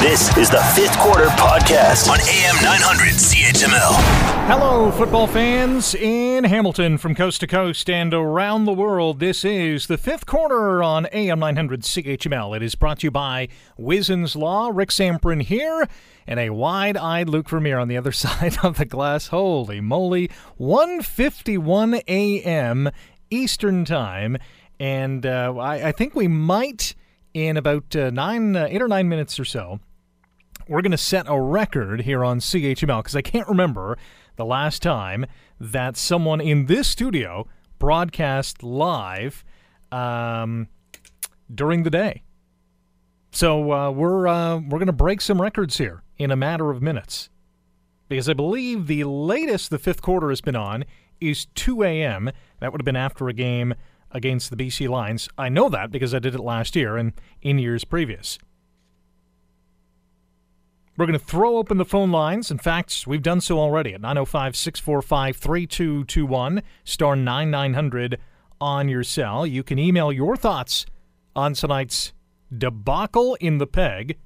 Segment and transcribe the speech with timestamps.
[0.00, 3.92] This is the fifth quarter podcast on AM 900 CHML.
[4.46, 9.20] Hello, football fans in Hamilton from coast to coast and around the world.
[9.20, 12.56] This is the fifth quarter on AM 900 CHML.
[12.56, 14.70] It is brought to you by Wizen's Law.
[14.72, 15.86] Rick Zamperin here,
[16.26, 19.26] and a wide eyed Luke Vermeer on the other side of the glass.
[19.26, 20.30] Holy moly.
[20.56, 22.90] 151 a.m.
[23.28, 24.38] Eastern Time.
[24.78, 26.94] And uh, I, I, think we might,
[27.34, 29.78] in about uh, nine, uh, eight or nine minutes or so,
[30.70, 33.98] we're going to set a record here on CHML because I can't remember
[34.36, 35.26] the last time
[35.58, 37.48] that someone in this studio
[37.80, 39.44] broadcast live
[39.90, 40.68] um,
[41.52, 42.22] during the day.
[43.32, 46.80] So uh, we're uh, we're going to break some records here in a matter of
[46.80, 47.30] minutes
[48.08, 50.84] because I believe the latest the fifth quarter has been on
[51.20, 52.30] is 2 a.m.
[52.60, 53.74] That would have been after a game
[54.12, 55.28] against the BC Lions.
[55.36, 58.38] I know that because I did it last year and in years previous.
[61.00, 62.50] We're going to throw open the phone lines.
[62.50, 68.18] In fact, we've done so already at 905 645 3221, star 9900
[68.60, 69.46] on your cell.
[69.46, 70.84] You can email your thoughts
[71.34, 72.12] on tonight's
[72.54, 74.18] debacle in the peg.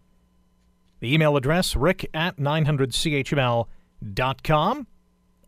[0.99, 4.87] The email address, rick at 900chml.com.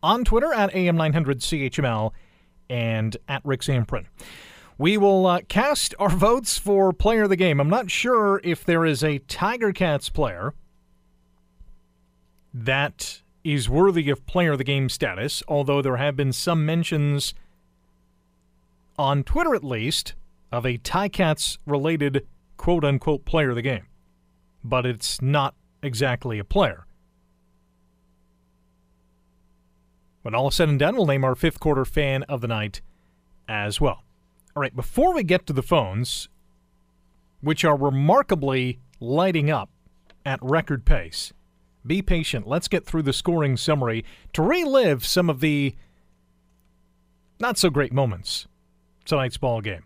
[0.03, 2.11] On Twitter, at am900chml,
[2.69, 4.05] and at Rick Zamperin.
[4.77, 7.59] We will uh, cast our votes for player of the game.
[7.59, 10.53] I'm not sure if there is a Tiger Cats player–
[12.63, 17.33] that is worthy of player of the game status, although there have been some mentions
[18.97, 20.15] on Twitter at least
[20.51, 22.25] of a Ticats related
[22.57, 23.85] quote unquote player of the game.
[24.63, 26.85] But it's not exactly a player.
[30.23, 32.81] When all is said and done, we'll name our fifth quarter fan of the night
[33.47, 34.03] as well.
[34.55, 36.27] All right, before we get to the phones,
[37.39, 39.69] which are remarkably lighting up
[40.25, 41.31] at record pace,
[41.87, 42.47] be patient.
[42.47, 45.75] Let's get through the scoring summary to relive some of the
[47.39, 48.47] not so great moments
[49.05, 49.83] tonight's ball game.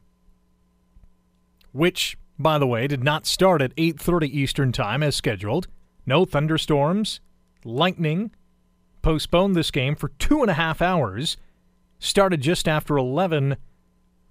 [1.72, 5.68] Which, by the way, did not start at 8:30 Eastern Time as scheduled.
[6.06, 7.22] No thunderstorms,
[7.64, 8.31] lightning.
[9.02, 11.38] Postponed this game for two and a half hours.
[12.00, 13.58] Started just after 11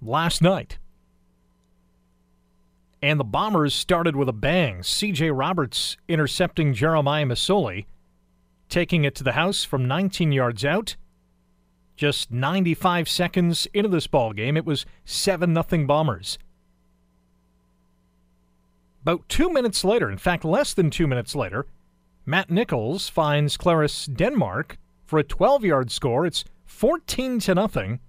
[0.01, 0.77] last night.
[3.01, 4.83] And the Bombers started with a bang.
[4.83, 5.31] C.J.
[5.31, 7.85] Roberts intercepting Jeremiah Masoli,
[8.69, 10.95] taking it to the house from 19 yards out.
[11.95, 16.37] Just 95 seconds into this ball game, it was 7 0 Bombers.
[19.01, 21.65] About two minutes later, in fact, less than two minutes later,
[22.25, 26.25] Matt Nichols finds Clarence Denmark for a 12 yard score.
[26.25, 27.99] It's 14 to nothing.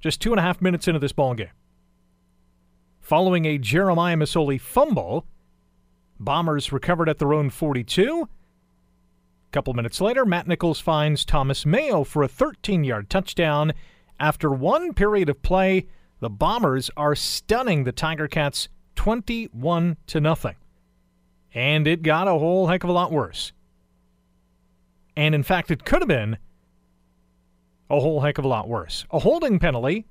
[0.00, 1.48] Just two and a half minutes into this ball game.
[3.08, 5.24] Following a Jeremiah Masoli fumble,
[6.20, 8.28] Bombers recovered at their own 42.
[8.28, 13.72] A couple minutes later, Matt Nichols finds Thomas Mayo for a 13 yard touchdown.
[14.20, 15.86] After one period of play,
[16.20, 20.56] the Bombers are stunning the Tiger Cats 21 to nothing.
[21.54, 23.52] And it got a whole heck of a lot worse.
[25.16, 26.36] And in fact, it could have been
[27.88, 29.06] a whole heck of a lot worse.
[29.10, 30.04] A holding penalty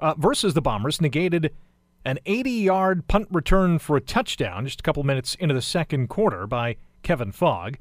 [0.00, 1.52] uh, versus the Bombers negated
[2.04, 6.08] an 80 yard punt return for a touchdown just a couple minutes into the second
[6.08, 7.78] quarter by Kevin Fogg.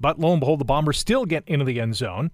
[0.00, 2.30] But lo and behold, the Bombers still get into the end zone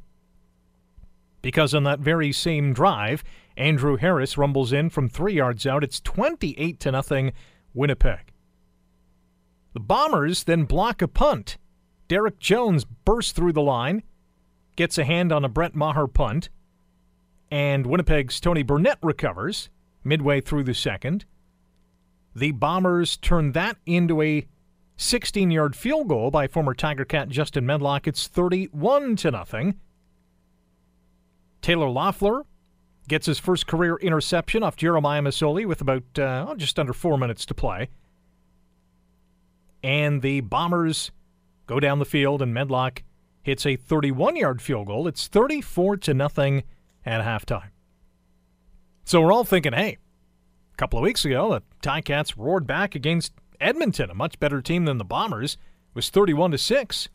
[1.45, 3.23] because on that very same drive,
[3.57, 5.85] Andrew Harris rumbles in from three yards out.
[5.85, 7.33] It's 28 to nothing
[7.75, 8.33] Winnipeg.
[9.75, 11.59] The Bombers then block a punt.
[12.09, 14.03] Derek Jones bursts through the line,
[14.77, 16.49] gets a hand on a Brett Maher punt,
[17.55, 19.69] and Winnipeg's Tony Burnett recovers
[20.03, 21.25] midway through the second.
[22.35, 24.45] The Bombers turn that into a
[24.97, 28.09] 16 yard field goal by former Tiger Cat Justin Medlock.
[28.09, 29.79] It's 31 to nothing.
[31.63, 32.45] Taylor Loeffler
[33.07, 37.47] gets his first career interception off Jeremiah Masoli with about uh, just under four minutes
[37.47, 37.89] to play.
[39.81, 41.13] And the Bombers
[41.69, 43.05] go down the field, and Medlock
[43.43, 45.07] hits a 31 yard field goal.
[45.07, 46.65] It's 34 to nothing
[47.05, 47.71] at halftime.
[49.05, 49.99] So we're all thinking, hey,
[50.73, 54.85] a couple of weeks ago, the Ticats roared back against Edmonton, a much better team
[54.85, 55.55] than the Bombers.
[55.55, 57.09] It was 31 to 6.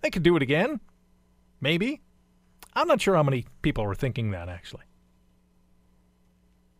[0.00, 0.80] They could do it again.
[1.60, 2.00] Maybe.
[2.74, 4.84] I'm not sure how many people were thinking that actually.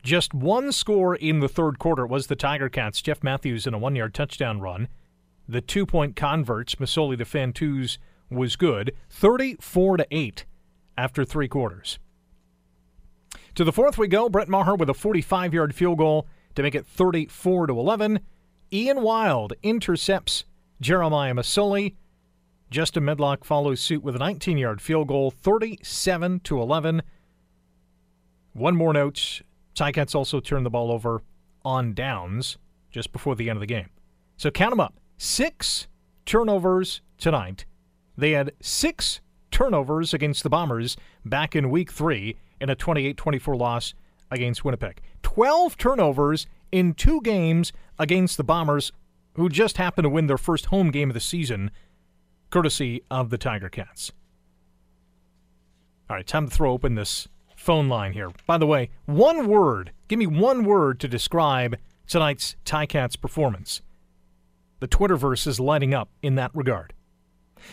[0.02, 3.00] Just one score in the third quarter was the Tiger Cats.
[3.02, 4.88] Jeff Matthews in a one yard touchdown run.
[5.48, 7.98] The two point converts, Masoli the Fantuz
[8.30, 8.92] was good.
[9.10, 10.44] 34 to 8
[10.96, 11.98] after three quarters.
[13.54, 14.31] To the fourth we go.
[14.31, 18.20] Brett Maher with a 45 yard field goal to make it 34 to 11.
[18.72, 20.44] Ian Wild intercepts
[20.81, 21.94] Jeremiah Masoli.
[22.70, 27.02] Justin Medlock follows suit with a 19 yard field goal, 37 to 11.
[28.54, 29.43] One more note
[29.75, 31.22] Ticats also turned the ball over
[31.64, 32.56] on downs
[32.90, 33.90] just before the end of the game.
[34.38, 35.88] So count them up six
[36.25, 37.66] turnovers tonight.
[38.16, 39.20] They had six
[39.50, 43.94] turnovers against the Bombers back in week three in a 28 24 loss
[44.31, 45.03] against Winnipeg.
[45.23, 48.93] 12 turnovers in two games against the Bombers,
[49.35, 51.70] who just happened to win their first home game of the season,
[52.50, 54.12] courtesy of the Tiger Cats.
[56.09, 58.31] All right, time to throw open this phone line here.
[58.47, 59.93] By the way, one word.
[60.09, 61.76] Give me one word to describe
[62.06, 63.82] tonight's Ticats performance.
[64.81, 66.93] The Twitterverse is lighting up in that regard.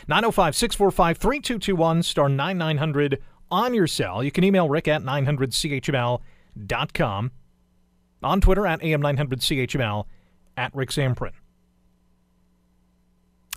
[0.07, 3.19] 905 645 3221 star 9900
[3.51, 4.23] on your cell.
[4.23, 7.31] You can email rick at 900chml.com.
[8.21, 10.05] On Twitter at am900chml
[10.57, 11.31] at Rick Zamperin.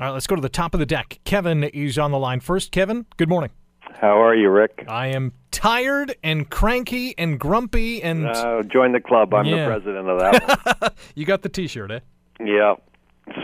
[0.01, 1.19] All right, let's go to the top of the deck.
[1.25, 2.73] Kevin is on the line first.
[2.73, 3.51] Kevin, good morning.
[3.81, 4.85] How are you, Rick?
[4.89, 8.27] I am tired and cranky and grumpy and.
[8.27, 9.35] Uh, join the club.
[9.35, 9.65] I'm Yeah.
[9.65, 10.91] the president of that one.
[11.15, 12.01] you got the T-shirt, eh?
[12.41, 12.75] yeah.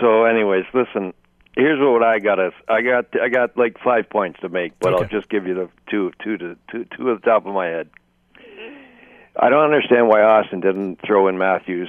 [0.01, 1.13] So, anyways, listen.
[1.59, 2.39] Here's what I got.
[2.39, 2.53] Us.
[2.69, 3.07] I got.
[3.21, 6.39] I got like five points to make, but I'll just give you the two, two
[6.39, 7.91] to two, two at the top of my head.
[9.37, 11.89] I don't understand why Austin didn't throw in Matthews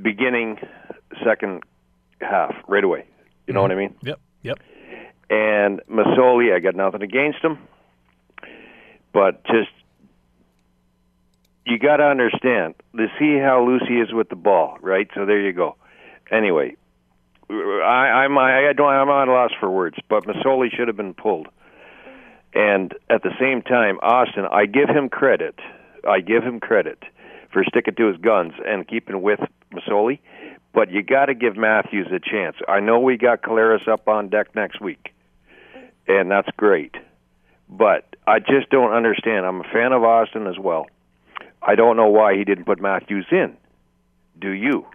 [0.00, 0.58] beginning
[1.24, 1.64] second
[2.20, 3.06] half right away.
[3.48, 3.96] You know what I mean?
[4.02, 4.20] Yep.
[4.42, 4.58] Yep.
[5.28, 7.58] And Masoli, I got nothing against him,
[9.12, 9.70] but just
[11.66, 15.08] you got to understand to see how loose he is with the ball, right?
[15.16, 15.74] So there you go.
[16.30, 16.76] Anyway,
[17.50, 21.14] I, I'm I don't I'm at a loss for words, but Masoli should have been
[21.14, 21.48] pulled.
[22.54, 25.56] And at the same time, Austin, I give him credit.
[26.08, 27.02] I give him credit
[27.52, 29.40] for sticking to his guns and keeping with
[29.72, 30.20] Masoli.
[30.72, 32.56] But you got to give Matthews a chance.
[32.68, 35.12] I know we got Collaros up on deck next week,
[36.06, 36.94] and that's great.
[37.68, 39.46] But I just don't understand.
[39.46, 40.86] I'm a fan of Austin as well.
[41.62, 43.56] I don't know why he didn't put Matthews in.
[44.40, 44.86] Do you?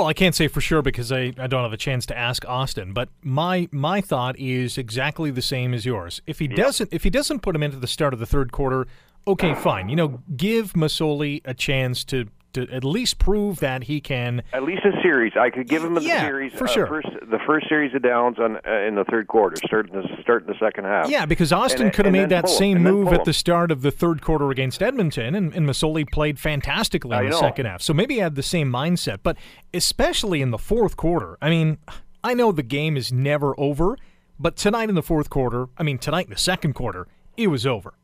[0.00, 2.48] Well, I can't say for sure because I, I don't have a chance to ask
[2.48, 6.22] Austin, but my my thought is exactly the same as yours.
[6.26, 8.86] If he doesn't if he doesn't put him into the start of the third quarter,
[9.26, 9.90] okay, fine.
[9.90, 14.62] You know, give Masoli a chance to to at least prove that he can At
[14.62, 15.32] least a series.
[15.38, 16.52] I could give him a Yeah, series.
[16.52, 16.86] for uh, sure.
[16.86, 20.08] First, the first series of downs on uh, in the third quarter, starting the
[20.46, 21.10] the second half.
[21.10, 23.82] Yeah, because Austin And- could have made that pull same move at the start of
[23.82, 27.40] the third quarter against Edmonton, and, and Masoli played fantastically in the know.
[27.40, 27.82] second half.
[27.82, 29.36] So maybe he had the same mindset, but
[29.74, 31.36] especially in the fourth quarter.
[31.42, 31.78] I mean,
[32.22, 33.96] I know the game is never over,
[34.38, 37.06] but tonight in the fourth quarter, I mean, tonight in the second quarter,
[37.36, 37.94] it was over.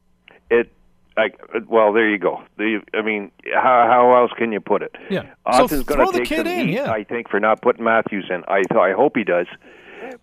[0.51, 0.73] It.
[1.19, 1.31] I,
[1.67, 2.43] well, there you go.
[2.59, 4.95] The, I mean, how how else can you put it?
[5.11, 5.23] Yeah.
[5.23, 6.91] So Austin's throw going to the take kid some in, heat, yeah.
[6.91, 8.45] I think, for not putting Matthews in.
[8.49, 9.47] I I hope he does,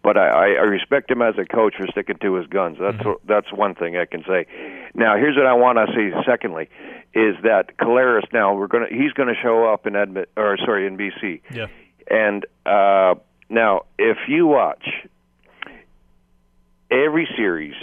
[0.03, 2.77] but I, I, respect him as a coach for sticking to his guns.
[2.79, 3.27] That's Mm-hmm.
[3.27, 4.45] that's one thing I can say.
[4.93, 6.13] Now, here's what I want to say.
[6.25, 6.69] Secondly,
[7.13, 10.57] is that Collaros now we're going to he's going to show up in Edmont or
[10.57, 11.41] sorry in BC.
[11.51, 11.67] Yeah.
[12.07, 13.15] And uh,
[13.49, 14.85] now, if you watch
[16.91, 17.75] every series,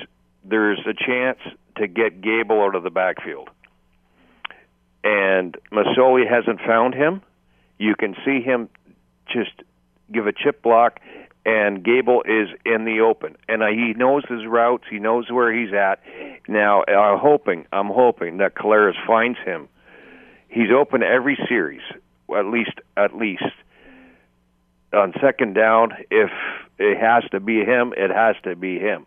[0.45, 1.39] there's a chance
[1.81, 3.49] to get Gable out of the backfield.
[5.03, 7.23] And Masoli hasn't found him.
[7.79, 8.69] You can see him
[9.32, 9.50] just
[10.12, 11.00] give a chip block,
[11.47, 13.37] and Gable is in the open.
[13.49, 14.85] And uh, he knows his routes.
[14.90, 16.00] He knows where he's at.
[16.47, 19.69] Now, I'm hoping, I'm hoping that Collaros finds him.
[20.49, 21.83] He's open every series,
[22.37, 23.45] at least, at least
[24.93, 26.31] on second down, if
[26.78, 29.07] it has to be him, it has to be him.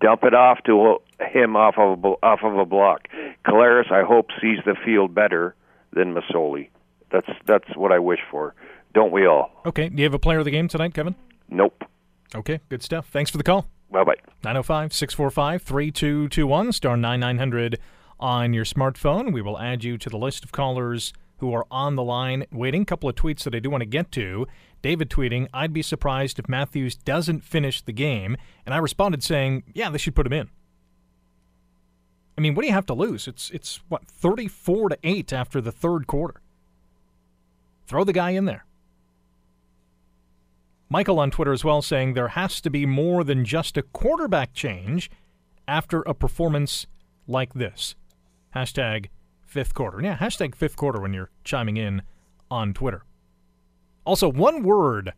[0.00, 3.08] Dump it off to him off of a, off of a block.
[3.46, 5.54] Collaros, I hope, sees the field better
[5.92, 6.68] than Masoli.
[7.10, 8.54] That's that's what I wish for.
[8.94, 9.50] Don't we all?
[9.66, 9.88] Okay.
[9.88, 11.14] Do you have a player of the game tonight, Kevin?
[11.48, 11.84] Nope.
[12.34, 12.60] Okay.
[12.68, 13.08] Good stuff.
[13.08, 13.66] Thanks for the call.
[13.90, 14.16] Bye bye.
[14.42, 17.78] 905 645 3221, star 9900
[18.18, 19.32] on your smartphone.
[19.32, 22.82] We will add you to the list of callers who are on the line waiting.
[22.82, 24.46] A couple of tweets that I do want to get to.
[24.82, 28.36] David tweeting, I'd be surprised if Matthews doesn't finish the game.
[28.66, 30.50] And I responded saying, yeah, they should put him in.
[32.36, 33.28] I mean, what do you have to lose?
[33.28, 36.40] It's, it's what, 34 to 8 after the third quarter.
[37.86, 38.64] Throw the guy in there.
[40.88, 44.52] Michael on Twitter as well saying there has to be more than just a quarterback
[44.52, 45.10] change
[45.66, 46.86] after a performance
[47.26, 47.94] like this.
[48.54, 49.06] Hashtag
[49.44, 50.00] fifth quarter.
[50.02, 52.02] Yeah, hashtag fifth quarter when you're chiming in
[52.50, 53.04] on Twitter.
[54.04, 55.12] Also, one word.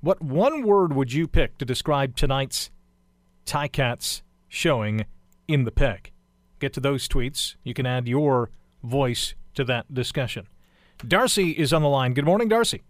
[0.00, 2.70] What one word would you pick to describe tonight's
[3.46, 5.06] Ticats showing
[5.46, 6.10] in the peg?
[6.62, 7.56] Get to those tweets.
[7.64, 8.48] You can add your
[8.84, 10.46] voice to that discussion.
[11.04, 12.14] Darcy is on the line.
[12.14, 12.82] Good morning, Darcy.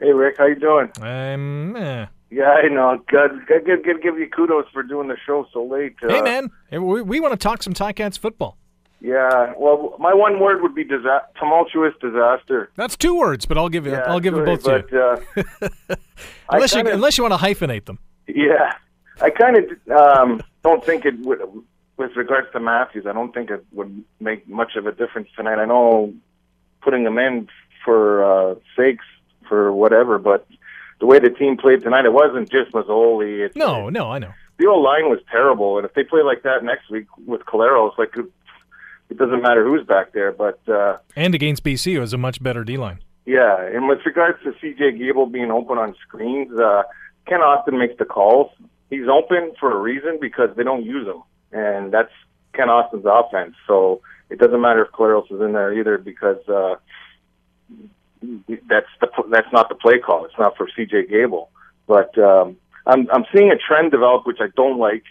[0.00, 0.90] Hey, Rick, how you doing?
[1.00, 1.76] I'm.
[1.76, 2.06] Eh.
[2.32, 3.00] Yeah, I know.
[3.06, 3.46] Good.
[3.46, 3.66] Good.
[3.66, 3.84] Good.
[3.84, 4.02] Good.
[4.02, 5.94] Give you kudos for doing the show so late.
[6.02, 8.56] Uh, Hey, man, we, we want to talk some Ticats football.
[9.00, 9.52] Yeah.
[9.56, 12.72] Well, my one word would be disa- tumultuous disaster.
[12.74, 13.92] That's two words, but I'll give you.
[13.92, 15.44] Yeah, I'll give it sorry, both to you.
[15.56, 15.96] but, Uh,
[16.50, 18.00] Unless you kinda- unless you want to hyphenate them.
[18.26, 18.72] Yeah,
[19.20, 21.38] I kind of um, don't think it would.
[22.00, 25.58] With regards to Matthews, I don't think it would make much of a difference tonight.
[25.58, 26.14] I know
[26.80, 27.46] putting him in
[27.84, 29.04] for uh, sakes
[29.46, 30.46] for whatever, but
[30.98, 33.44] the way the team played tonight, it wasn't just Masoli.
[33.44, 34.32] It, No, no, I know.
[34.58, 37.98] the old line was terrible, and if they play like that next week with Collaros,
[37.98, 38.24] like it,
[39.10, 40.32] it doesn't matter who's back there.
[40.32, 43.00] But uh, And against BC, it was a much better D line.
[43.26, 46.82] yeah, and with regards to CJ Gable being open on screens, uh,
[47.28, 48.50] Kent Austin makes the calls.
[48.88, 52.12] He's open for a reason because they don't use him, and that's
[52.54, 53.54] Kent Austin's offense.
[53.66, 56.76] So it doesn't matter if Collaros is in there either because uh,
[58.68, 60.24] that's the that's not the play call.
[60.24, 61.50] It's not for CJ Gable.
[61.86, 65.04] But um, I'm I'm seeing a trend develop which I don't like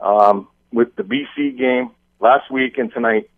[0.00, 3.30] um, with the BC game last week and tonight.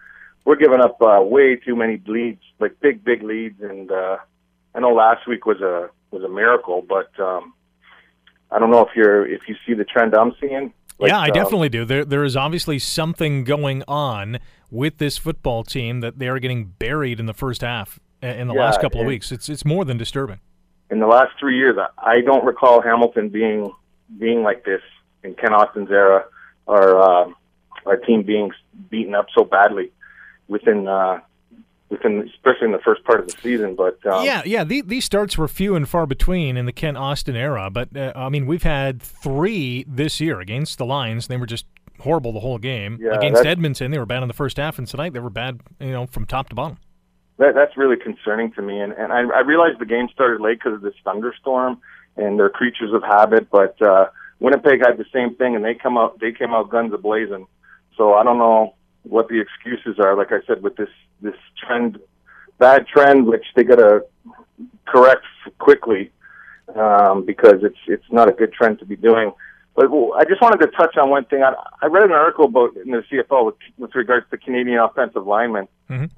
[0.44, 4.16] We're giving up uh, way too many leads, like big big leads, and uh,
[4.74, 7.54] I know last week was a was a miracle, but um,
[8.50, 10.72] I don't know if you're if you see the trend I'm seeing.
[11.02, 11.84] Like, yeah, I um, definitely do.
[11.84, 14.38] There, there is obviously something going on
[14.70, 18.54] with this football team that they are getting buried in the first half in the
[18.54, 19.30] Yeah, last couple of weeks.
[19.32, 20.40] It's it's more than disturbing.
[20.90, 23.70] in the last three years, I- I don't recall Hamilton being
[24.18, 24.82] being like this
[25.24, 26.24] in Kent Austin's era,
[26.66, 27.30] or uh,
[27.86, 28.50] our team being
[28.90, 29.90] beaten up so badly
[30.48, 31.18] within uh,
[31.92, 33.76] within especially in the first part of the season.
[33.76, 34.64] But um, yeah, yeah.
[34.64, 38.12] The, these starts were few and far between in the Kent Austin era, but uh,
[38.16, 41.28] I mean, we've had three this year against the Lions.
[41.28, 41.66] They were just
[42.00, 42.98] horrible the whole game.
[43.00, 45.60] Yeah, against Edmonton, they were bad in the first half, and tonight they were bad,
[45.78, 46.78] you know, from top to bottom.
[47.38, 48.80] that, that's really concerning to me.
[48.80, 51.80] And, and I, I realized the game started late because of this thunderstorm,
[52.16, 53.50] and they're creatures of habit.
[53.50, 54.06] But uh,
[54.40, 57.46] Winnipeg had the same thing, and they come out they came out guns a blazing.
[57.96, 60.16] So I don't know what the excuses are.
[60.16, 60.88] Like I said, with this
[61.22, 61.36] this
[61.66, 61.98] trend,
[62.58, 64.04] bad trend, which they got to
[64.86, 65.24] correct
[65.58, 66.10] quickly
[66.76, 69.32] um, because it's it's not a good trend to be doing.
[69.74, 71.42] But well, I just wanted to touch on one thing.
[71.42, 75.26] I, I read an article about in the CFL with, with regards to Canadian offensive
[75.26, 75.66] linemen.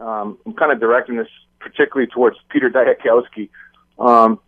[0.00, 1.28] Um, I'm kind of directing this
[1.60, 3.48] particularly towards Peter Dyakowski.
[3.98, 4.40] Um,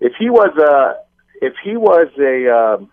[0.00, 0.96] if he was a,
[1.44, 2.90] if he was a, um,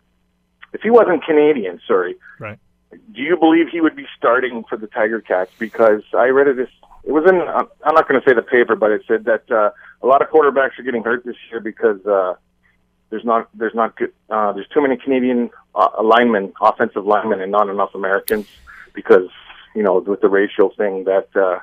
[0.74, 2.58] if he wasn't Canadian, sorry, Right.
[2.92, 5.52] do you believe he would be starting for the Tiger Cats?
[5.60, 6.56] Because I read it.
[6.56, 6.70] This
[7.04, 7.36] it was in.
[7.40, 10.30] I'm not going to say the paper, but it said that uh, a lot of
[10.30, 12.36] quarterbacks are getting hurt this year because uh,
[13.10, 17.52] there's not there's not good uh, there's too many Canadian uh, linemen, offensive linemen, and
[17.52, 18.48] not enough Americans
[18.94, 19.30] because
[19.76, 21.60] you know with the racial thing that uh,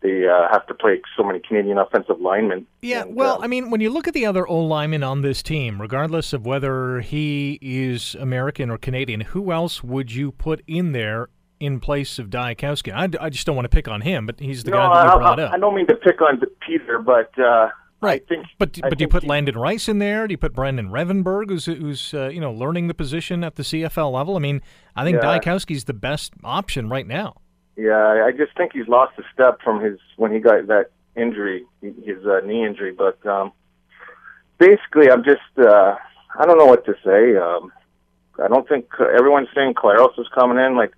[0.00, 2.66] they uh, have to play so many Canadian offensive linemen.
[2.82, 5.22] Yeah, And, well, uh, I mean, when you look at the other O linemen on
[5.22, 10.62] this team, regardless of whether he is American or Canadian, who else would you put
[10.66, 11.28] in there
[11.60, 12.92] in place of Dyakowski?
[12.92, 15.12] I, I just don't want to pick on him, but he's the no, guy that
[15.14, 15.52] you brought I, up.
[15.52, 17.68] I don't mean to pick on Peter, but uh,
[18.00, 18.22] Right.
[18.22, 20.26] I think, But I but do you put he- Landon Rice in there?
[20.26, 23.62] Do you put Brandon Revenberg, who's who's uh, you know learning the position at the
[23.62, 24.36] CFL level?
[24.36, 24.60] I mean,
[24.94, 25.38] I think Yeah.
[25.38, 27.36] Dyakowski's the best option right now.
[27.76, 30.90] Yeah, I I just think he's lost a step from his when he got that
[31.16, 32.92] injury, his uh, knee injury.
[32.92, 33.52] But um,
[34.58, 35.94] basically, I'm just uh,
[36.38, 37.36] I don't know what to say.
[37.36, 37.72] Um,
[38.42, 40.76] I don't think everyone's saying Collaros is coming in.
[40.76, 40.92] Like,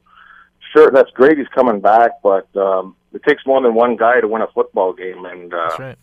[0.77, 4.29] sure, that's great, he's coming back, but um, it takes more than one guy to
[4.29, 5.99] win a football game, and uh, That's right.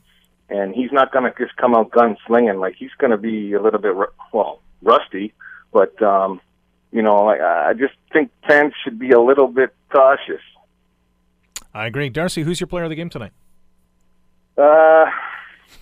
[0.50, 2.60] and he's not going to just come out gunslinging.
[2.60, 3.96] Like he's going to be a little bit
[4.32, 5.34] well rusty,
[5.72, 6.42] but um,
[6.92, 10.42] you know, I, I just think fans should be a little bit cautious.
[11.74, 12.10] I agree.
[12.10, 13.32] Darcy, who's your player of the game tonight?
[14.58, 15.06] Uh,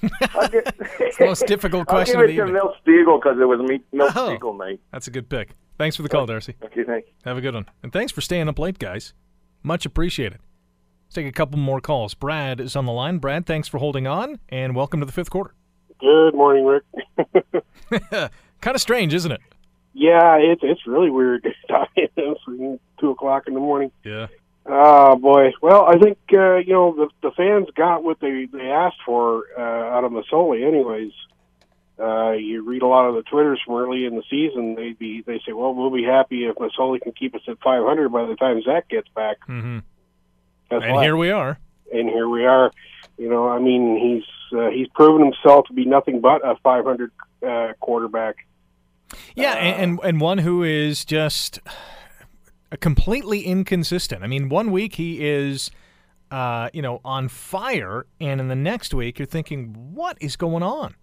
[0.50, 2.54] get, It's the most difficult question I'll of give the it to.
[2.54, 4.30] Milt Stegall because it was me, Milt Oh.
[4.38, 4.80] Stegall night.
[4.92, 5.50] That's a good pick.
[5.82, 6.54] Thanks for the call, Darcy.
[6.64, 7.06] Okay, thank.
[7.26, 7.66] Have a good one.
[7.82, 9.16] And thanks for staying up late, guys.
[9.64, 10.38] Much appreciated.
[11.08, 12.14] Let's take a couple more calls.
[12.14, 13.18] Brad is on the line.
[13.18, 15.56] Brad, thanks for holding on, and welcome to the fifth quarter.
[16.00, 16.84] Good morning, Rick.
[18.62, 19.42] kind of strange, isn't it?
[19.96, 23.92] Yeah, it's it's really weird talking to him for two o'clock in the morning.
[24.04, 24.28] Yeah.
[24.68, 25.50] Oh boy.
[25.64, 29.46] Well, I think uh, you know the the fans got what they they asked for
[29.58, 29.62] uh,
[29.98, 30.64] out of Masoli.
[30.64, 31.12] Anyways,
[32.02, 34.76] uh, you read a lot of the twitters from early in the season.
[34.76, 38.10] They be they say, well, we'll be happy if Masoli can keep us at 500
[38.10, 39.38] by the time Zach gets back.
[39.48, 39.80] Mm-hmm.
[40.70, 41.60] That's And why- here we are.
[41.94, 42.72] and here we are.
[43.18, 47.12] You know, I mean, he's uh, he's proven himself to be nothing but a 500
[47.46, 48.36] uh, quarterback.
[49.36, 51.60] Yeah, and, and and one who is just
[52.80, 54.24] completely inconsistent.
[54.24, 55.70] I mean, one week he is
[56.32, 60.64] uh, you know, on fire, and in the next week you're thinking, what is going
[60.64, 60.96] on?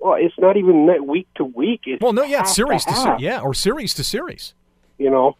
[0.00, 1.82] Well, it's not even that week to week.
[1.84, 4.54] It's Well, no, yeah, series to, series, yeah, or series to series.
[4.98, 5.36] You know,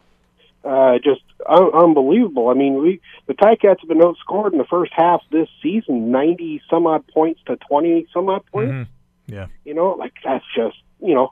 [0.63, 2.49] uh, just un- unbelievable.
[2.49, 6.61] I mean, we the Ticats have been outscored in the first half this season, ninety
[6.69, 8.71] some odd points to twenty some odd points.
[8.71, 8.87] Mhm.
[9.27, 9.47] Yeah.
[9.65, 11.31] You know, like that's just you know,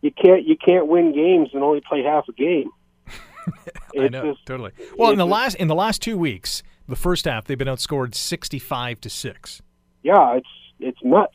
[0.00, 2.70] you can't you can't win games and only play half a game.
[3.98, 4.70] I know, just- totally.
[4.96, 7.66] Well, in the it's- last in the last two weeks, the first half they've been
[7.68, 9.62] outscored sixty-five to six.
[10.04, 11.34] yeah, it's it's nuts.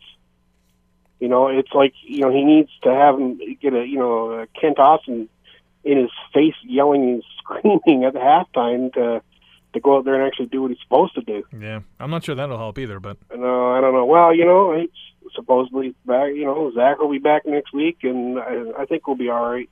[1.19, 4.31] You know, it's like you know he needs to have him get a you know
[4.31, 5.29] uh, Kent Austin
[5.83, 9.21] in his face, yelling and screaming at the halftime to
[9.73, 11.43] to go out there and actually do what he's supposed to do.
[11.57, 14.05] Yeah, I'm not sure that'll help either, but No, I don't know.
[14.05, 14.93] Well, you know, it's
[15.35, 16.29] supposedly back.
[16.33, 19.49] You know, Zach will be back next week, and I, I think we'll be all
[19.49, 19.69] right.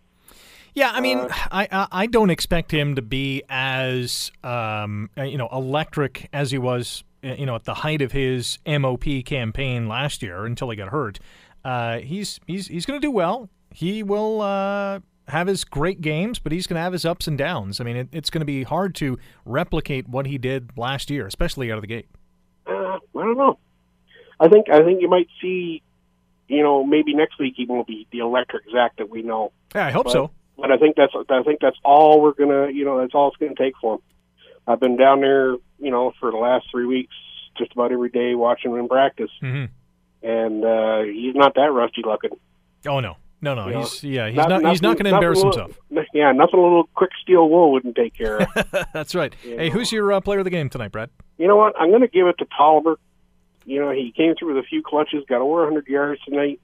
[0.75, 5.23] Yeah, I mean, Uh, I, I I don't expect him to be as um, uh,
[5.23, 9.03] you know electric as he was uh, you know at the height of his MOP
[9.25, 11.19] campaign last year until he got hurt.
[11.65, 13.49] Uh, he's he's he's going to do well.
[13.73, 14.99] He will uh,
[15.29, 17.79] have his great games, but he's going to have his ups and downs.
[17.79, 21.25] I mean, it, it's going to be hard to replicate what he did last year,
[21.25, 22.07] especially out of the gate.
[22.67, 23.57] Uh, I don't know.
[24.39, 25.81] I think I think you might see.
[26.49, 29.53] You know, maybe next week he won't be the electric Zach that we know.
[29.73, 30.31] Yeah, I hope But- so.
[30.57, 33.37] but I think that's I think that's all we're gonna you know that's all it's
[33.37, 34.01] gonna take for him.
[34.67, 37.13] I've been down there you know for the last three weeks,
[37.57, 39.65] just about every day watching him in practice, hmm
[40.21, 42.31] and uh, he's not that rusty looking.
[42.87, 43.65] Oh no, no, no.
[43.67, 44.65] You know, he's yeah, he's Not- not.
[44.71, 45.79] he's not going to embarrass nothing himself.
[45.89, 48.47] little- Yeah, nothing a little quick steel wool wouldn't take care of.
[48.93, 49.35] That's right.
[49.43, 49.73] You Hey, know.
[49.75, 51.09] who's your uh, player of the game tonight, Brad?
[51.37, 51.73] you know what?
[51.79, 52.95] I'm going to give it to Toliver.
[53.65, 56.61] You know, he came through with a few clutches, got over 100 yards tonight.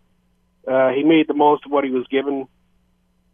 [0.68, 2.48] Uh, he made the most of what he was given,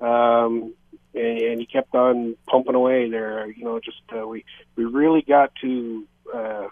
[0.01, 0.73] um,
[1.13, 3.47] and, and he kept on pumping away there.
[3.49, 6.67] You know, just uh, we we really got to, uh,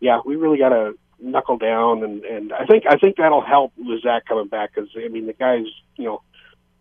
[0.00, 3.72] yeah, we really got to knuckle down, and and I think I think that'll help
[3.76, 6.22] with Zach coming back because I mean the guys, you know,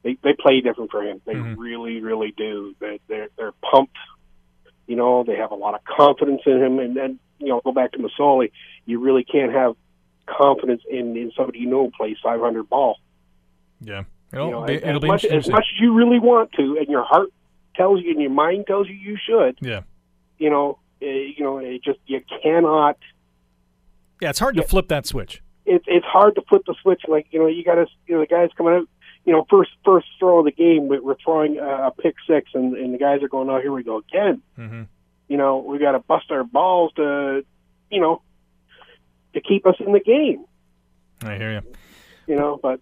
[0.03, 1.21] they they play different for him.
[1.25, 1.55] They Mhm.
[1.57, 2.75] really really do.
[2.79, 3.97] They they're they're pumped.
[4.87, 7.71] You know, they have a lot of confidence in him, and then you know, go
[7.71, 8.51] back to Masoli.
[8.85, 9.75] You really can't have
[10.25, 12.97] confidence in in somebody you know plays 500 ball.
[13.79, 16.19] Yeah, it'll you know, be, as, it'll as be much as much as you really
[16.19, 17.29] want to, and your heart
[17.75, 19.57] tells you, and your mind tells you you should.
[19.61, 19.81] Yeah,
[20.37, 22.97] You know, uh, you know, it just you cannot.
[24.21, 24.29] yeah.
[24.29, 25.41] It's hard to flip that switch.
[25.65, 27.01] It's it's hard to flip the switch.
[27.07, 28.87] Like you know, you got to you know the guys coming out.
[29.25, 32.75] You know, first first throw of the game, we- we're throwing a, pick six, and,
[32.75, 34.83] and the guys are going, "Oh, here we go again." hmm
[35.27, 37.45] You know, we got to bust our balls to,
[37.91, 38.23] you know,
[39.33, 40.43] to keep us in the game.
[41.23, 41.61] I hear you.
[42.25, 42.59] you know.
[42.61, 42.81] But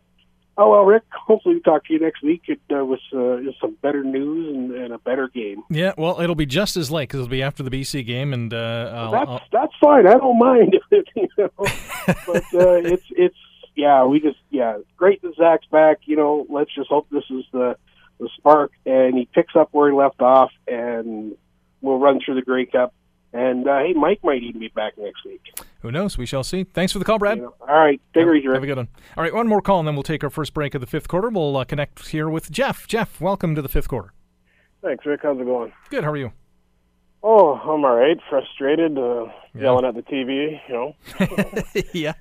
[0.60, 1.04] oh well, Rick.
[1.12, 4.72] Hopefully, we talk to you next week it, uh, with uh, some better news and,
[4.72, 5.64] and a better game.
[5.70, 8.54] Yeah, well, it'll be just as late because it'll be after the BC game, and
[8.54, 10.06] uh, that's I'll- that's fine.
[10.06, 10.76] I don't mind.
[10.92, 13.38] you know, but uh, it's it's
[13.76, 14.06] yeah.
[14.06, 14.78] We just yeah.
[14.98, 16.00] Great that Zach's back.
[16.06, 17.76] You know, let's just hope this is the
[18.20, 21.36] the spark and he picks up where he left off, and
[21.82, 22.94] we'll run through the Grey Cup.
[23.32, 25.42] And uh, hey, Mike might even be back next week.
[25.82, 26.18] Who knows?
[26.18, 26.64] We shall see.
[26.64, 27.40] Thanks for the call, Brad.
[27.40, 28.88] All right, take easy, Have a good one.
[29.18, 31.08] All right, one more call, and then we'll take our first break of the fifth
[31.08, 31.30] quarter.
[31.30, 32.88] We'll uh, connect here with Jeff.
[32.88, 34.14] Jeff, welcome to the fifth quarter.
[34.82, 35.22] Thanks, Rick.
[35.24, 35.72] How's it going?
[35.90, 36.04] Good.
[36.04, 36.32] How are you?
[37.22, 38.18] Oh, I'm all right.
[38.30, 40.96] Frustrated, uh, yelling at the TV, you know.
[41.94, 42.14] yeah.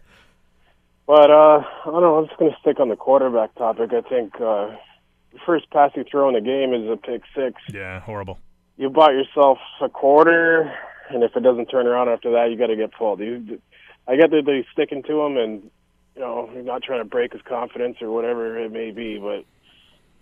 [1.07, 2.19] But uh, I don't know.
[2.19, 3.91] I'm just going to stick on the quarterback topic.
[3.93, 4.77] I think uh,
[5.33, 7.61] the first pass you throw in the game is a pick six.
[7.73, 8.01] Yeah.
[8.01, 8.39] Horrible.
[8.77, 10.73] You bought yourself a quarter,
[11.11, 13.21] and if it doesn't turn around after that, you got to get pulled.
[13.21, 13.61] You,
[14.07, 15.71] I get that they're sticking to him, and
[16.15, 19.45] you know, you're not trying to break his confidence or whatever it may be, but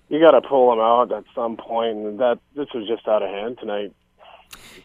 [0.08, 1.96] you got to pull him out at some point.
[1.96, 3.92] And that this was just out of hand tonight.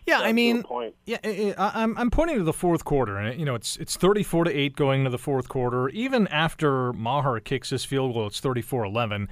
[0.08, 0.96] Yeah, Got I mean, point.
[1.06, 3.78] Yeah, I, I- I'm I'm pointing to the fourth quarter, and it, you know it's
[3.78, 5.90] it's 34 to eight going into the fourth quarter.
[5.90, 9.28] Even after Maher kicks his field goal, it's 34-11.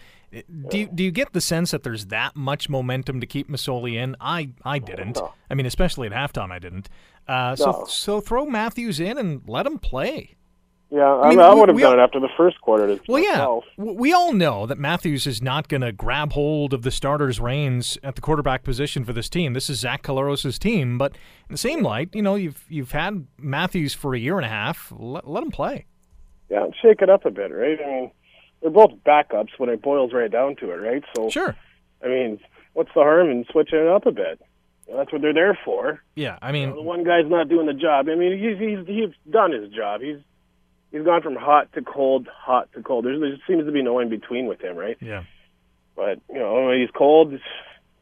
[0.70, 3.96] Do you, do you get the sense that there's that much momentum to keep Masoli
[3.96, 4.16] in?
[4.22, 5.20] I I didn't.
[5.50, 6.90] I mean, especially at halftime, I didn't.
[7.28, 7.86] Uh, so No.
[7.88, 10.36] so throw Matthews in and let him play.
[10.92, 12.88] Yeah, I, mean, I would have we done it after the first quarter.
[12.98, 13.64] To Well, yeah, myself.
[13.78, 18.00] we all know that Matthews is not going to grab hold of the starter's reins
[18.04, 19.54] at the quarterback position for this team.
[19.54, 21.12] This is Zach Collaros' team, but
[21.48, 24.50] in the same light, you know, you've you've had Matthews for a year and a
[24.50, 24.92] half.
[24.98, 25.86] Let, let him play.
[26.50, 27.78] Yeah, shake it up a bit, right?
[27.80, 28.12] I mean,
[28.62, 31.04] they're both backups when it boils right down to it, right?
[31.16, 31.56] So, Sure.
[32.04, 32.40] I mean,
[32.74, 34.42] what's the harm in switching it up a bit?
[34.92, 36.02] That's what they're there for.
[36.16, 38.08] Yeah, I mean The one guy's not doing the job.
[38.10, 40.02] I mean, he's he's he's done his job.
[40.02, 40.18] He's
[40.92, 43.06] he's gone from hot to cold, hot to cold.
[43.06, 44.98] There's, there seems to be no in between with him, right?
[45.00, 45.24] yeah,
[45.96, 47.34] But you know, when he's cold,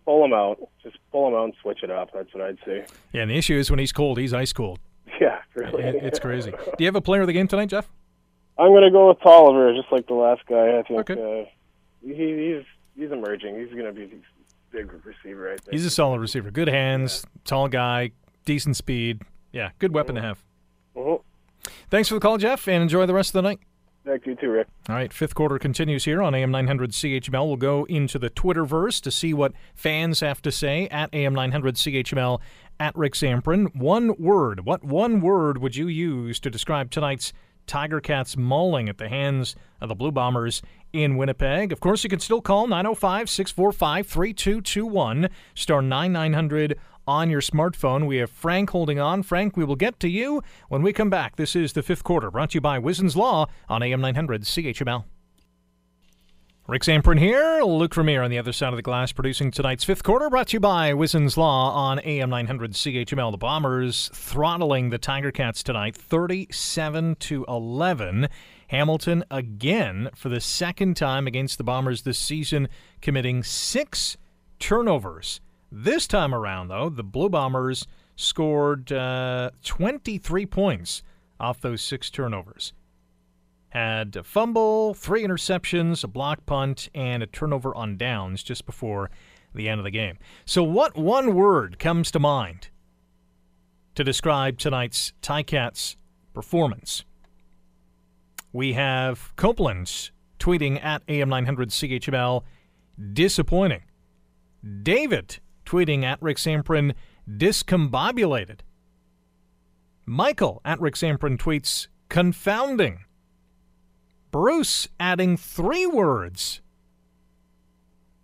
[0.05, 0.59] pull him out.
[0.81, 2.11] Just pull him out and switch it up.
[2.13, 2.85] That's what I'd say.
[3.11, 4.79] Yeah, and the issue is when he's cold, he's ice cold.
[5.19, 5.81] Yeah, really.
[5.83, 6.51] It- it's crazy.
[6.77, 7.89] Do you have a player of the game tonight, Jeff?
[8.59, 10.77] I'm gonna go with Toliver, just like the last guy.
[10.79, 11.41] I think Okay.
[11.43, 11.49] uh,
[12.05, 12.63] he, he's
[12.95, 13.59] he's emerging.
[13.59, 14.09] He's gonna be a
[14.71, 15.47] big receiver.
[15.53, 15.73] I think.
[15.73, 16.49] He's a solid receiver.
[16.51, 18.11] Good hands, tall guy,
[18.45, 19.21] decent speed.
[19.51, 20.43] Yeah, good weapon to have.
[20.95, 21.21] Mhm.
[21.89, 23.59] Thanks for the call, Jeff, and enjoy the rest of the night.
[24.05, 24.67] Thank you too, Rick.
[24.87, 27.45] All right, fifth quarter continues here on AM 900 CHML.
[27.45, 31.75] We'll go into the Twitterverse to see what fans have to say at AM 900
[31.75, 32.39] CHML
[32.79, 33.75] at Rick Zamperin.
[33.75, 34.65] One word.
[34.65, 37.33] What one word would you use to describe tonight's
[37.67, 40.61] Tiger Cats mauling at the hands of the Blue Bombers
[40.93, 41.71] in Winnipeg?
[41.71, 48.07] Of course, you can still call 905 645 3221, star 9900 on your smartphone.
[48.07, 49.23] We have Frank holding on.
[49.23, 51.35] Frank, we will get to you when we come back.
[51.35, 55.03] This is the fifth quarter, brought to you by Wizen's Law on AM 900 CHML.
[56.69, 60.03] Rick Zamperin here, Luke Vermeer on the other side of the glass, producing tonight's fifth
[60.03, 63.31] quarter, brought to you by Wizen's Law on AM 900 CHML.
[63.31, 68.27] The Bombers throttling the Tiger Cats tonight, 37 to 11.
[68.67, 72.67] Hamilton again for the second time against the Bombers this season,
[73.01, 74.17] committing six
[74.59, 75.39] turnovers.
[75.71, 81.01] This time around, though, the Blue Bombers scored uh, 23 points
[81.39, 82.73] off those six turnovers.
[83.69, 89.09] Had a fumble, three interceptions, a block punt, and a turnover on downs just before
[89.53, 90.17] the end of the game.
[90.45, 92.69] So, what one word comes to mind
[93.95, 95.97] to describe tonight's Ticats
[96.33, 97.03] performance?
[98.53, 102.43] We have Copeland tweeting at AM900CHML,
[103.13, 103.83] disappointing.
[104.83, 106.93] David tweeting at Rick Zamperin,
[107.29, 108.59] discombobulated.
[110.05, 113.03] Michael at Rick Zamperin tweets, confounding.
[114.31, 116.61] Bruce adding three words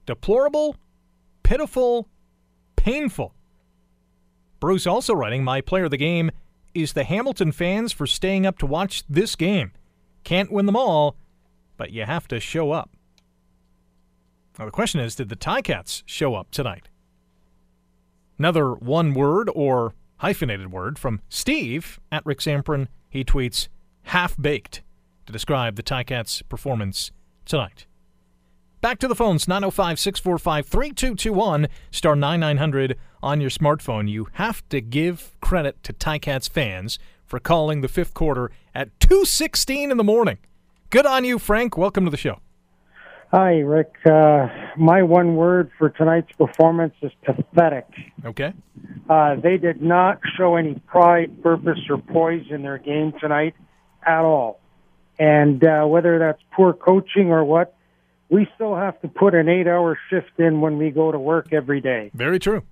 [0.05, 0.75] deplorable,
[1.43, 2.09] pitiful,
[2.75, 3.33] painful.
[4.59, 6.31] Bruce also writing, My player of the game
[6.73, 9.71] is the Hamilton fans for staying up to watch this game.
[10.23, 11.15] Can't win them all,
[11.77, 12.89] but you have to show up.
[14.57, 16.89] Now, the question is Did the Ticats show up tonight?
[18.37, 22.87] Another one word or hyphenated word from Steve at Rick Zamperin.
[23.09, 23.67] He tweets,
[24.03, 24.81] half baked
[25.25, 27.11] to describe the Ticats' performance
[27.45, 27.85] tonight.
[28.81, 34.09] Back to the phones 905 645 3221 star 9900 on your smartphone.
[34.09, 39.89] You have to give credit to Ticats fans for calling the fifth quarter at 2:16
[39.89, 40.37] in the morning.
[40.89, 41.77] Good on you, Frank.
[41.77, 42.39] Welcome to the show.
[43.31, 43.93] Hi, Rick.
[44.05, 47.87] Uh, my one word for tonight's performance is pathetic.
[48.23, 48.53] Okay.
[49.09, 53.55] Uh, they did not show any pride, purpose, or poise in their game tonight
[54.05, 54.59] at all.
[55.19, 57.75] And uh, whether that's poor coaching or what,
[58.29, 61.53] we still have to put an eight hour shift in when we go to work
[61.53, 62.11] every day.
[62.13, 62.63] Very true.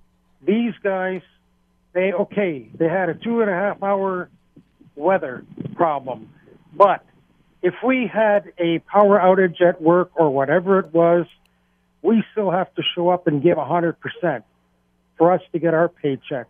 [0.46, 1.22] These guys,
[1.94, 4.30] they, okay, they had a two and a half hour
[4.96, 6.30] weather problem.
[6.74, 7.06] But
[7.62, 11.28] if we had a power outage at work or whatever it was,
[12.02, 13.96] we still have to show up and give 100%
[15.18, 16.46] for us to get our paychecks.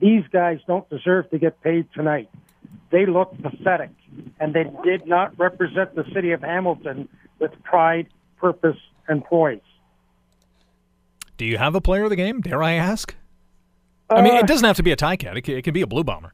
[0.00, 2.30] These guys don't deserve to get paid tonight.
[2.90, 3.90] They look pathetic,
[4.40, 8.76] and they did not represent the city of Hamilton with pride, purpose,
[9.08, 9.60] and poise.
[11.36, 12.40] Do you have a player of the game?
[12.40, 13.14] Dare I ask?
[14.10, 15.36] I mean, Uh, it doesn't have to be a Ticat.
[15.36, 16.32] It can, it can be a Blue Bomber.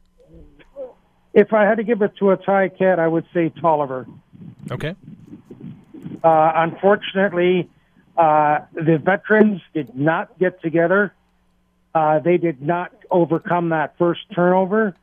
[1.33, 4.07] If I had to give it to a Ticat, I would say Toliver.
[4.71, 4.95] Okay.
[6.23, 7.69] Uh, unfortunately,
[8.17, 11.13] uh, the veterans did not get together.
[11.93, 14.95] Uh, they did not overcome that first turnover.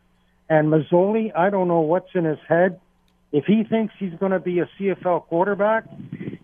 [0.52, 2.78] And Masoli, I don't know what's in his head.
[3.32, 5.84] If he thinks he's going to be a CFL quarterback,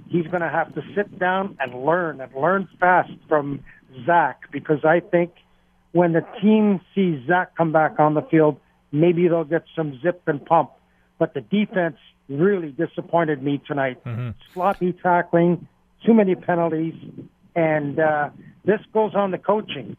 [0.09, 3.63] he's going to have to sit down and learn and learn fast from
[4.07, 5.33] Zach because I think
[5.93, 8.59] when the team sees Zach come back on the field,
[8.93, 10.71] maybe they'll get some zip and pump.
[11.19, 11.99] But the defense
[12.31, 13.99] really disappointed me tonight.
[14.55, 15.69] Sloppy tackling,
[16.07, 16.95] too many penalties,
[17.55, 18.31] and uh,
[18.65, 19.99] this goes on the coaching.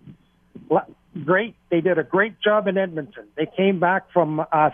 [1.26, 3.26] Great, they did a great job in Edmonton.
[3.36, 4.74] They came back from a,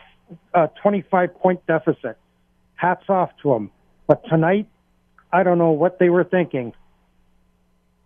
[0.54, 2.17] a 25 point deficit.
[2.76, 3.71] Hats off to them.
[4.08, 4.67] But tonight,
[5.32, 6.74] I don't know what they were thinking.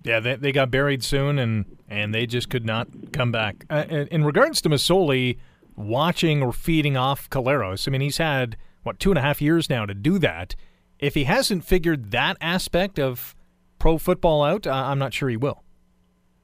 [0.04, 3.66] Yeah, they, they got buried soon, and, and they just could not come back.
[3.70, 5.38] Uh, in, in regards to Masoli
[5.76, 9.70] watching or feeding off Collaros, I mean, he's had, what, two and a half years
[9.70, 10.56] now to do that.
[11.00, 13.36] If he hasn't figured that aspect of
[13.78, 15.64] pro football out, uh, I'm not sure he will.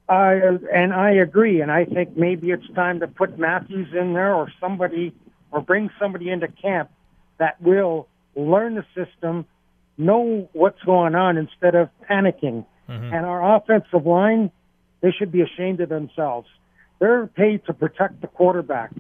[0.08, 0.34] I
[0.74, 4.52] and I agree, and I think maybe it's time to put Matthews in there or
[4.60, 5.14] somebody,
[5.52, 6.92] or bring somebody into camp
[7.38, 9.46] that will learn the system,
[9.98, 12.66] know what's going on instead of panicking.
[12.90, 13.14] Mm-hmm.
[13.14, 14.52] And our offensive line,
[15.02, 16.48] they should be ashamed of themselves.
[17.00, 18.92] They're paid to protect the quarterback.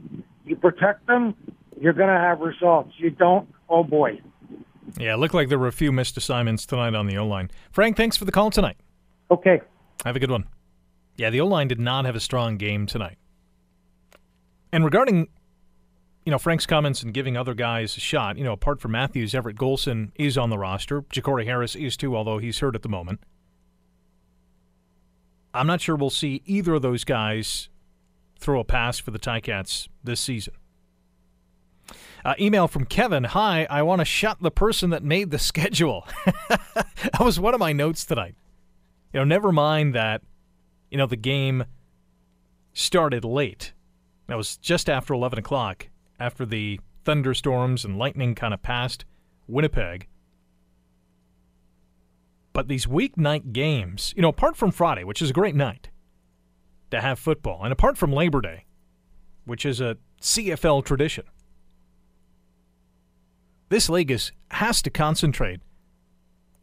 [0.43, 1.35] You protect them,
[1.79, 2.93] you're going to have results.
[2.97, 4.19] You don't, oh boy.
[4.99, 7.51] Yeah, it looked like there were a few missed assignments tonight on the O line.
[7.71, 8.77] Frank, thanks for the call tonight.
[9.31, 9.61] Okay.
[10.03, 10.45] Have a good one.
[11.17, 13.17] Yeah, the O line did not have a strong game tonight.
[14.71, 15.27] And regarding,
[16.25, 19.33] you know, Frank's comments and giving other guys a shot, you know, apart from Matthews,
[19.33, 21.03] Everett Golson is on the roster.
[21.03, 23.21] Jacory Harris is too, although he's hurt at the moment.
[25.53, 27.69] I'm not sure we'll see either of those guys
[28.39, 30.53] throw a pass for the Ticats this season.
[32.25, 33.23] Uh, email from Kevin.
[33.23, 36.05] Hi, I want to shut the person that made the schedule.
[36.49, 38.35] that was one of my notes tonight.
[39.13, 40.21] You know, never mind that,
[40.89, 41.65] you know, the game
[42.73, 43.73] started late.
[44.27, 45.87] That was just after 11 o'clock,
[46.19, 49.05] after the thunderstorms and lightning kind of passed
[49.47, 50.07] Winnipeg.
[52.53, 55.89] But these weeknight games, you know, apart from Friday, which is a great night
[56.91, 58.65] to have football, and apart from Labor Day,
[59.45, 61.25] which is a CFL tradition,
[63.69, 65.59] this league is, has to concentrate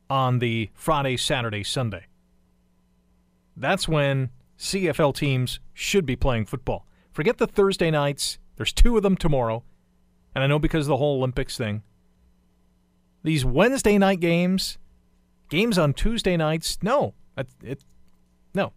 [0.08, 2.06] on the Friday, Saturday, Sunday.
[3.56, 6.86] That's when CFL teams should be playing football.
[7.12, 8.38] Forget the Thursday nights.
[8.56, 9.64] There's two of them tomorrow.
[10.34, 11.82] And I know because of the whole Olympics thing.
[13.22, 14.78] These Wednesday night games,
[15.48, 17.14] games on Tuesday nights, no.
[17.36, 17.84] It, it,
[18.54, 18.72] no.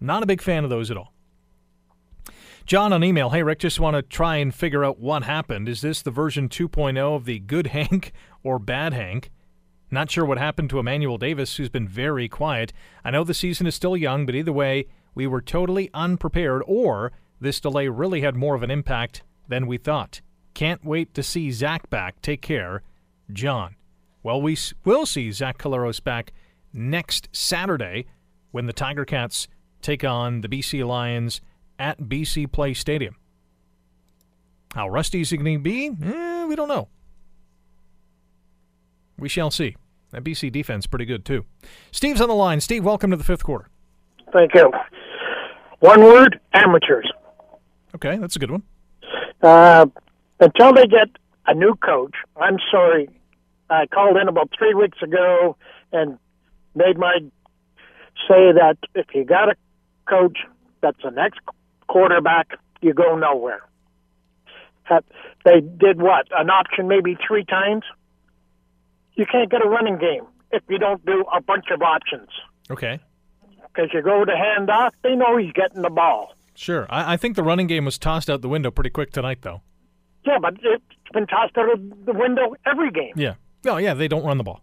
[0.00, 1.12] Not a big fan of those at all.
[2.66, 5.68] John on email, hey Rick, just want to try and figure out what happened.
[5.68, 9.30] Is this the version 2.0 of the good Hank or bad Hank?
[9.92, 12.72] Not sure what happened to Emmanuel Davis, who's been very quiet.
[13.04, 17.12] I know the season is still young, but either way, we were totally unprepared, or
[17.42, 20.22] this delay really had more of an impact than we thought.
[20.54, 22.22] Can't wait to see Zach back.
[22.22, 22.82] Take care,
[23.30, 23.76] John.
[24.22, 26.32] Well, we will see Zach Collaros back
[26.72, 28.06] next Saturday
[28.50, 29.46] when the Tiger Cats
[29.82, 31.42] take on the BC Lions
[31.78, 33.16] at BC Place Stadium.
[34.74, 35.88] How rusty is he going to be?
[35.88, 36.88] Eh, we don't know.
[39.18, 39.76] We shall see.
[40.12, 41.44] That BC defense pretty good too.
[41.90, 42.60] Steve's on the line.
[42.60, 43.68] Steve, welcome to the fifth quarter.
[44.32, 44.70] Thank you.
[45.80, 47.10] One word: amateurs.
[47.94, 48.62] Okay, that's a good one.
[49.42, 49.86] Uh,
[50.38, 51.08] until they get
[51.46, 53.08] a new coach, I'm sorry.
[53.68, 55.56] I called in about three weeks ago
[55.92, 56.18] and
[56.74, 57.18] made my
[58.28, 59.56] say that if you got a
[60.08, 60.38] coach
[60.82, 61.40] that's the next
[61.88, 63.62] quarterback, you go nowhere.
[65.44, 66.26] They did what?
[66.36, 67.84] An option maybe three times?
[69.14, 72.28] You can't get a running game if you don't do a bunch of options.
[72.70, 73.00] Okay.
[73.74, 76.34] Because you go to hand off, they know he's getting the ball.
[76.54, 76.86] Sure.
[76.90, 79.62] I, I think the running game was tossed out the window pretty quick tonight, though.
[80.24, 83.12] Yeah, but it's been tossed out of the window every game.
[83.16, 83.34] Yeah.
[83.66, 84.60] Oh, yeah, they don't run the ball.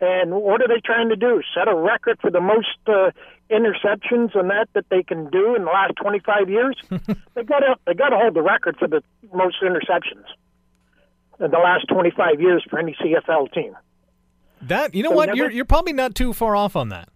[0.00, 1.40] And what are they trying to do?
[1.54, 3.10] Set a record for the most uh,
[3.50, 6.76] interceptions and that that they can do in the last 25 years?
[6.90, 10.26] they got to they got to hold the record for the most interceptions
[11.40, 13.76] in the last 25 years for any CFL team.
[14.62, 17.08] That you know what never, you're you're probably not too far off on that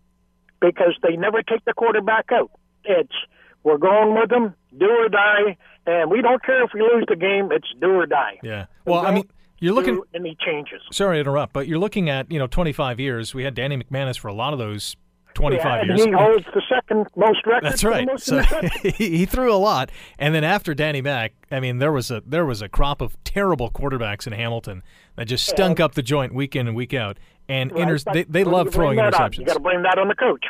[0.60, 2.50] because they never take the quarterback out.
[2.84, 3.14] It's
[3.62, 7.16] we're going with them, do or die, and we don't care if we lose the
[7.16, 7.50] game.
[7.50, 8.38] It's do or die.
[8.42, 8.66] Yeah.
[8.84, 10.82] Well, I mean, you're looking any changes.
[10.92, 13.34] Sorry to interrupt, but you're looking at you know 25 years.
[13.34, 14.96] We had Danny McManus for a lot of those
[15.34, 16.04] 25 yeah, years.
[16.04, 17.64] He holds the second most record.
[17.64, 18.06] That's right.
[18.06, 18.42] Most so
[18.82, 22.44] he threw a lot, and then after Danny Mac, I mean, there was a there
[22.44, 24.82] was a crop of terrible quarterbacks in Hamilton
[25.16, 27.18] that just stunk up the joint week in and week out.
[27.48, 29.38] And right, inter- they, they love throwing interceptions.
[29.38, 30.44] You got to blame that on the coach.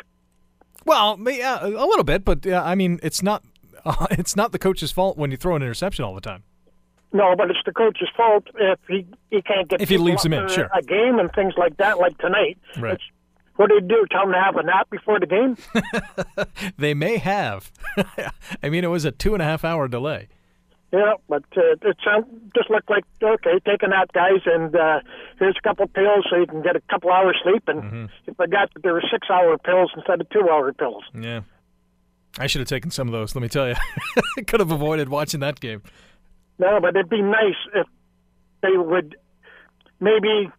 [0.85, 3.43] Well, yeah, a little bit, but uh, I mean, it's not
[3.85, 6.43] uh, it's not the coach's fault when you throw an interception all the time.
[7.11, 10.33] No, but it's the coach's fault if he he can't get if he leaves him
[10.33, 10.69] in, sure.
[10.75, 12.57] a game and things like that, like tonight.
[12.77, 12.93] Right.
[12.93, 13.03] It's,
[13.59, 14.05] what do you do?
[14.09, 15.57] Tell them to have a nap before the game?
[16.77, 17.73] they may have.
[18.63, 20.29] I mean, it was a two and a half hour delay.
[20.93, 25.01] Yeah, but uh, it sound, just looked like okay, take a nap, guys, and uh,
[25.39, 27.63] here's a couple pills so you can get a couple hours sleep.
[27.67, 28.05] And mm-hmm.
[28.27, 31.03] if I got there were six hour pills instead of two hour pills.
[31.13, 31.41] Yeah,
[32.37, 33.35] I should have taken some of those.
[33.35, 33.75] Let me tell you,
[34.37, 35.83] I could have avoided watching that game.
[36.59, 37.87] No, but it'd be nice if
[38.61, 39.17] they would
[39.99, 40.49] maybe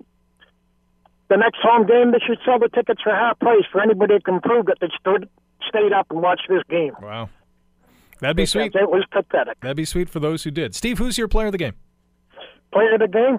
[1.31, 4.25] the next home game they should sell the tickets for half price for anybody that
[4.25, 5.29] can prove that they stood
[5.67, 6.93] stayed up and watched this game.
[7.01, 7.31] Wow.
[8.21, 8.75] That'd be sweet.
[8.75, 9.59] It was pathetic.
[9.61, 10.75] That'd be sweet for those who did.
[10.75, 11.75] Steve, who's your player of the game?
[12.73, 13.39] Player of the game?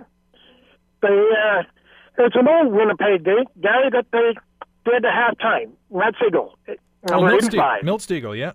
[1.01, 1.63] They uh
[2.17, 4.33] it's an old Winnipeg guy that they
[4.85, 5.71] did at halftime.
[5.91, 6.57] Matt Siegel.
[7.11, 8.37] Oh, Milt, Stegall.
[8.37, 8.51] Yeah.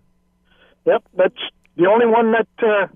[0.85, 1.35] Yep, that's
[1.77, 2.87] the only one that uh,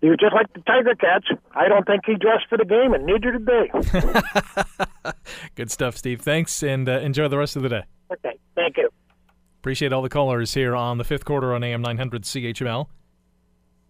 [0.00, 1.26] he was just like the Tiger Cats.
[1.52, 5.12] I don't think he dressed for the game, and neither did they.
[5.54, 6.20] Good stuff, Steve.
[6.20, 7.82] Thanks, and uh, enjoy the rest of the day.
[8.12, 8.88] Okay, thank you.
[9.60, 12.86] Appreciate all the callers here on the fifth quarter on AM 900 CHML.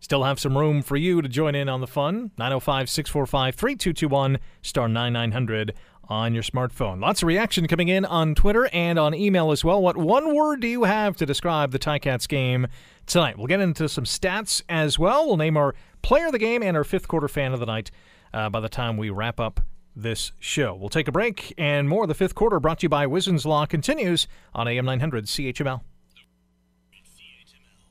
[0.01, 2.31] Still have some room for you to join in on the fun.
[2.39, 5.75] 905 645 3221 star 9900
[6.09, 7.01] on your smartphone.
[7.01, 9.83] Lots of reaction coming in on Twitter and on email as well.
[9.83, 12.67] What one word do you have to describe the Ticats game
[13.07, 13.37] tonight?
[13.37, 15.27] We'll get into some stats as well.
[15.27, 17.91] We'll name our player of the game and our fifth quarter fan of the night
[18.33, 19.61] uh, by the time we wrap up
[19.95, 20.75] this show.
[20.75, 22.05] We'll take a break and more.
[22.05, 25.83] Of the fifth quarter brought to you by Wisden's Law continues on AM 900 CHML.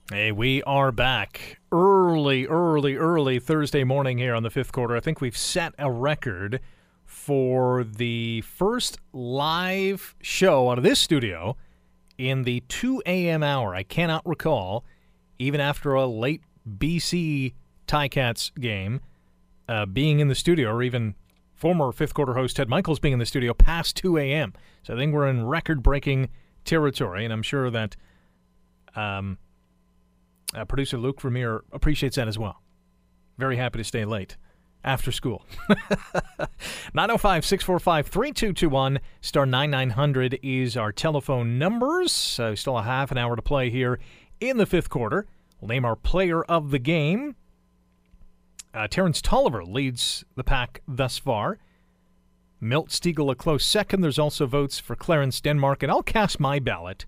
[0.10, 4.96] Hey, we are back early, early, early Thursday morning here on the fifth quarter.
[4.96, 6.62] I think we've set a record
[7.28, 11.58] for the first live show out of this studio
[12.18, 13.44] in the 2 a.m.
[13.44, 13.76] hour.
[13.76, 14.86] I cannot recall,
[15.38, 17.54] even after a late BC
[17.86, 19.02] Ticats game,
[19.68, 21.16] uh, being in the studio, or even
[21.54, 24.54] former fifth quarter host Ted Michaels being in the studio past 2 a.m.
[24.84, 26.30] So I think we're in record breaking
[26.64, 27.98] territory, and I'm sure that.
[28.96, 29.38] Um,
[30.56, 32.62] uh, producer Luke Vermeer appreciates that as well.
[33.38, 34.38] Very happy to stay late
[34.84, 35.46] after school.
[36.94, 42.12] 905 645 3221 star 9900 is our telephone numbers.
[42.12, 44.00] So still a half an hour to play here
[44.40, 45.26] in the fifth quarter.
[45.60, 47.36] We'll name our player of the game.
[48.74, 51.58] Uh, Terrence Toliver leads the pack thus far.
[52.60, 54.02] Milt Stegall a close second.
[54.02, 57.06] There's also votes for Clarence Denmark, and I'll cast my ballot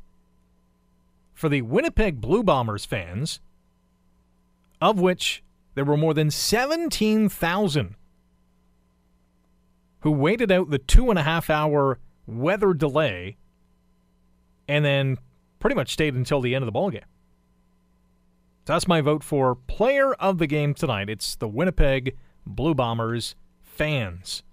[1.34, 3.40] for the Winnipeg Blue Bombers fans,
[4.82, 5.44] of which
[5.76, 7.96] there were more than 17,000
[10.02, 13.38] who waited out the two and a half hour weather delay
[14.68, 15.18] and then
[15.60, 17.04] pretty much stayed until the end of the ballgame.
[18.66, 21.10] So that's my vote for player of the game tonight.
[21.10, 24.44] It's the Winnipeg Blue Bombers fans.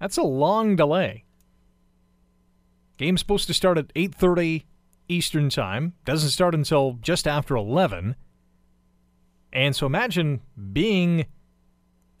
[0.00, 1.24] That's a long delay.
[2.96, 4.64] Game's supposed to start at 8:30
[5.08, 5.94] Eastern Time.
[6.04, 8.16] Doesn't start until just after 11.
[9.52, 10.40] And so imagine
[10.72, 11.26] being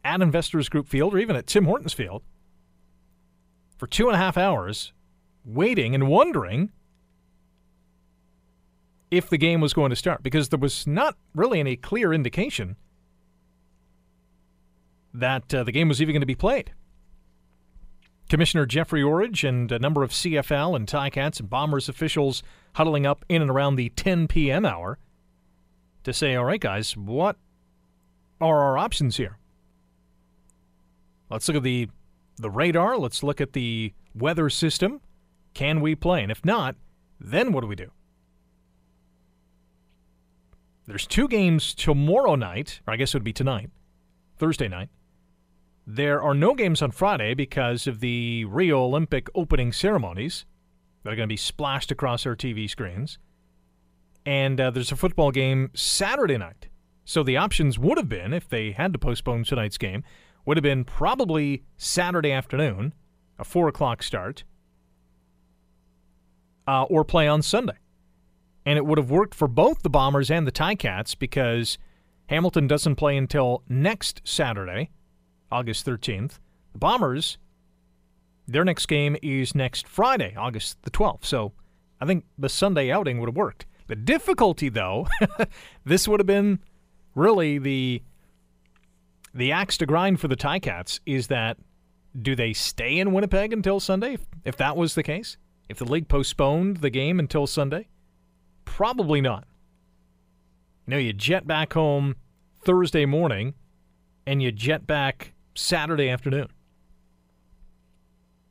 [0.04, 2.22] at Investors Group Field or even at Tim Hortons Field
[3.78, 4.92] for two and a half hours,
[5.44, 6.70] waiting and wondering
[9.10, 12.76] if the game was going to start because there was not really any clear indication
[15.12, 16.72] that uh, the game was even going to be played.
[18.28, 23.24] Commissioner Jeffrey Orridge and a number of CFL and Ticats and Bombers officials huddling up
[23.28, 24.64] in and around the 10 p.m.
[24.64, 24.98] hour
[26.04, 27.36] to say, all right, guys, what
[28.40, 29.38] are our options here?
[31.30, 31.88] Let's look at the
[32.36, 32.96] the radar.
[32.98, 35.00] Let's look at the weather system.
[35.54, 36.22] Can we play?
[36.22, 36.74] And if not,
[37.20, 37.90] then what do we do?
[40.86, 43.70] There's two games tomorrow night, or I guess it would be tonight,
[44.38, 44.88] Thursday night.
[45.86, 50.46] There are no games on Friday because of the Rio Olympic opening ceremonies
[51.02, 53.18] that are going to be splashed across our TV screens.
[54.30, 56.68] And uh, there's a football game Saturday night.
[57.04, 60.04] So the options would have been, if they had to postpone tonight's game,
[60.46, 62.94] would have been probably Saturday afternoon,
[63.40, 64.44] a 4 o'clock start,
[66.68, 67.78] uh, or play on Sunday.
[68.64, 71.76] And it would have worked for both the Bombers and the Ticats because
[72.26, 74.90] Hamilton doesn't play until next Saturday,
[75.50, 76.38] August 13th.
[76.72, 77.36] The Bombers
[78.46, 81.24] their next game is next Friday, August the 12th.
[81.24, 81.52] So
[82.00, 83.66] I think the Sunday outing would have worked.
[83.90, 85.08] The difficulty, though,
[85.84, 86.60] this would have been
[87.16, 88.00] really the
[89.34, 91.56] the axe to grind for the Ticats is that
[92.16, 94.14] do they stay in Winnipeg until Sunday?
[94.14, 97.88] If, if that was the case, if the league postponed the game until Sunday,
[98.64, 99.44] probably not.
[100.86, 102.14] You know, you jet back home
[102.64, 103.54] Thursday morning,
[104.24, 106.46] and you jet back Saturday afternoon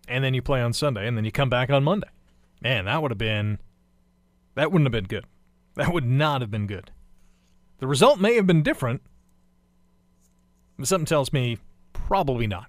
[0.09, 2.09] and then you play on Sunday, and then you come back on Monday.
[2.61, 3.59] Man, that would have been.
[4.59, 5.23] That wouldn't have been good.
[5.75, 6.91] That would not have been good.
[7.77, 9.01] The result may have been different,
[10.77, 11.59] but something tells me
[11.93, 12.65] probably not.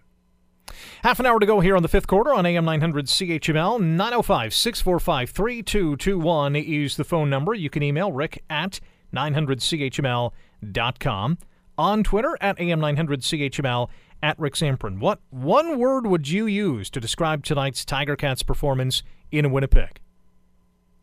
[1.02, 3.80] Half an hour to go here on the fifth quarter on AM 900 CHML.
[3.80, 7.54] 905 645 3221 is the phone number.
[7.54, 8.78] You can email rick at
[9.12, 11.38] 900CHML.com.
[11.76, 13.88] On Twitter at AM900CHML
[14.22, 15.00] at Rick Zamperin.
[15.00, 19.02] What one word would you use to describe tonight's Tiger Cats performance
[19.32, 19.98] in Winnipeg?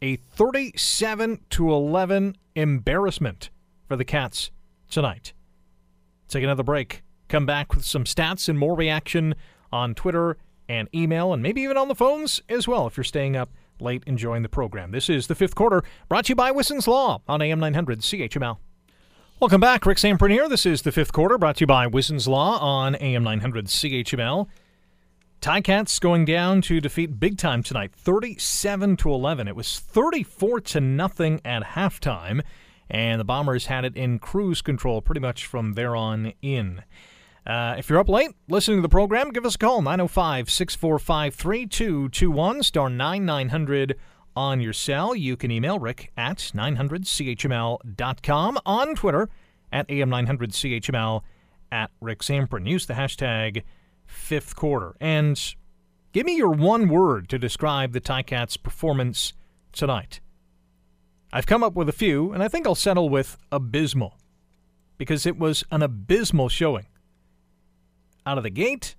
[0.01, 3.49] A 37 to 11 embarrassment
[3.87, 4.51] for the Cats
[4.91, 5.33] tonight.
[6.27, 7.01] Take another break.
[7.29, 9.33] Come back with some stats and more reaction
[9.71, 10.37] on Twitter
[10.69, 14.03] and email, and maybe even on the phones as well if you're staying up late
[14.05, 14.91] enjoying the program.
[14.91, 18.57] This is the fifth quarter, brought to you by Wissen's Law on AM 900 CHML.
[19.39, 20.49] Welcome back, Rick Zamperin here.
[20.49, 24.47] This is the fifth quarter, brought to you by Wissen's Law on AM 900 CHML.
[25.47, 29.47] Ticats going down to defeat big time tonight, 37 to 11.
[29.47, 32.41] It was 34 to nothing at halftime,
[32.89, 36.83] and the Bombers had it in cruise control pretty much from there on in.
[37.45, 41.33] Uh, if you're up late listening to the program, give us a call 905 645
[41.33, 43.95] 3221 star 9900
[44.35, 45.15] on your cell.
[45.15, 49.29] You can email rick at 900chml.com on Twitter
[49.71, 51.21] at am900chml
[51.71, 52.67] at Rick Zamperin.
[52.67, 53.63] Use the hashtag
[54.07, 54.95] fifth quarter.
[54.99, 55.39] And
[56.13, 59.33] give me your one word to describe the Ticats' performance
[59.71, 60.19] tonight.
[61.31, 64.17] I've come up with a few, and I think I'll settle with abysmal
[64.97, 66.87] because it was an abysmal showing.
[68.25, 68.95] Out of the gate,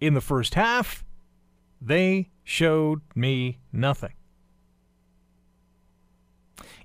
[0.00, 1.04] in the first half,
[1.80, 4.12] they showed me nothing.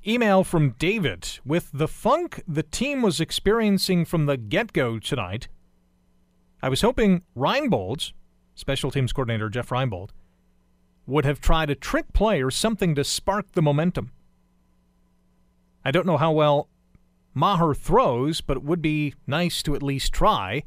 [0.06, 5.48] Email from David with the funk the team was experiencing from the get go tonight.
[6.64, 8.14] I was hoping Reinbold,
[8.55, 10.11] special teams coordinator Jeff Reinbold,
[11.05, 14.14] would have tried a trick play or something to spark the momentum.
[15.84, 16.70] I don't know how well
[17.34, 20.64] Maher throws, but it would be nice to at least try.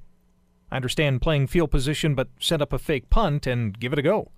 [0.71, 4.03] I understand playing field position, but set up a fake punt and give it a
[4.03, 4.31] go.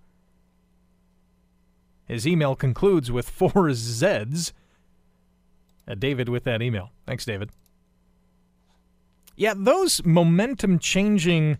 [2.04, 4.52] His email concludes with four Zs.
[5.88, 6.92] Uh, David with that email.
[7.04, 7.50] Thanks, David.
[9.38, 11.58] Yeah, those momentum changing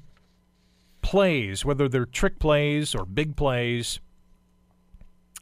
[1.01, 4.01] plays, whether they're trick plays or big plays,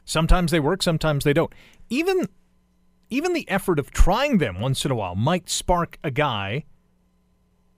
[0.04, 1.50] sometimes they work, sometimes they don't.
[1.88, 2.28] Even
[3.08, 6.64] even the effort of trying them once in a while might spark a guy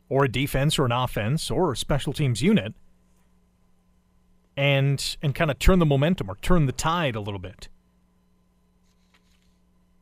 [0.08, 2.74] or a defense or an offense or a special teams unit
[4.56, 7.68] and and kind of turn the momentum or turn the tide a little bit.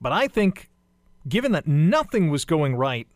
[0.00, 0.70] But I think
[1.28, 3.06] given that nothing was going right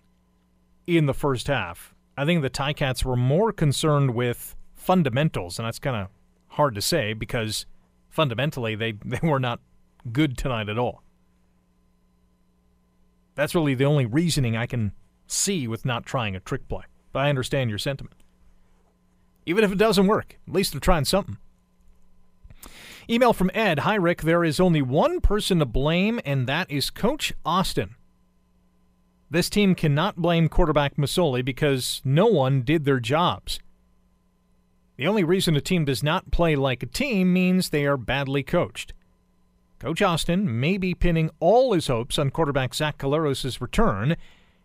[0.97, 5.79] in the first half, I think the Ticats were more concerned with fundamentals, and that's
[5.79, 6.09] kind of
[6.49, 7.67] hard to say because
[8.09, 9.61] fundamentally they, they were not
[10.13, 11.03] good tonight at all.
[13.35, 14.93] That's really the only reasoning I can
[15.27, 16.85] see with not trying a trick play.
[17.13, 18.17] But I understand your sentiment.
[19.47, 21.39] Even if it doesn't work, at least they're trying something.
[23.09, 24.23] Email from Ed Hi, Rick.
[24.23, 27.97] There is only one person to blame, and that is Coach Austin.
[29.31, 33.61] This team cannot blame quarterback Masoli because no one did their jobs.
[34.97, 38.43] The only reason a team does not play like a team means they are badly
[38.43, 38.93] coached.
[39.79, 44.17] Coach Austin may be pinning all his hopes on quarterback Zach Collaros' return,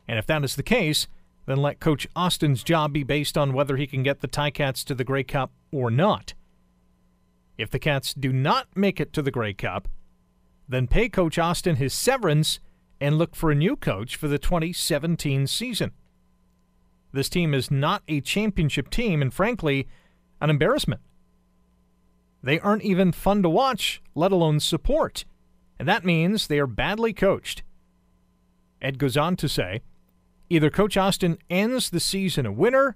[0.08, 1.08] and if that is the case,
[1.46, 4.96] then let Coach Austin's job be based on whether he can get the Ticats to
[4.96, 6.34] the Grey Cup or not.
[7.58, 9.88] If the Cats do not make it to the Grey Cup,
[10.68, 12.60] then pay Coach Austin his severance
[13.00, 15.92] and look for a new coach for the 2017 season.
[17.12, 19.88] This team is not a championship team and, frankly,
[20.42, 21.02] an embarrassment.
[22.44, 25.26] They aren't even fun to watch, let alone support,
[25.80, 27.64] and that means they are badly coached.
[28.82, 29.82] Ed goes on to say
[30.50, 32.96] either Coach Austin ends the season a winner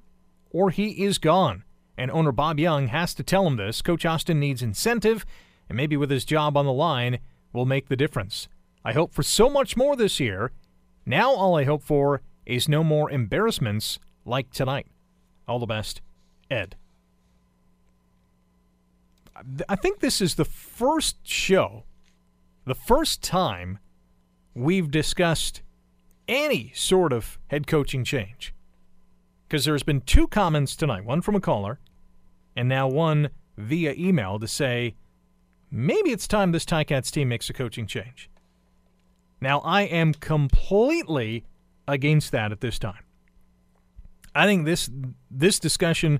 [0.51, 1.63] or he is gone.
[1.97, 3.81] And owner Bob Young has to tell him this.
[3.81, 5.25] Coach Austin needs incentive,
[5.67, 7.19] and maybe with his job on the line,
[7.51, 8.47] will make the difference.
[8.83, 10.51] I hope for so much more this year.
[11.05, 14.87] Now, all I hope for is no more embarrassments like tonight.
[15.47, 16.01] All the best,
[16.49, 16.75] Ed.
[19.67, 21.83] I think this is the first show,
[22.65, 23.79] the first time
[24.53, 25.61] we've discussed
[26.27, 28.53] any sort of head coaching change.
[29.47, 31.79] Because there's been two comments tonight one from a caller,
[32.55, 34.95] and now one via email to say
[35.71, 38.29] maybe it's time this Ticats team makes a coaching change.
[39.41, 41.45] Now, I am completely
[41.87, 43.03] against that at this time.
[44.35, 44.89] I think this
[45.31, 46.19] this discussion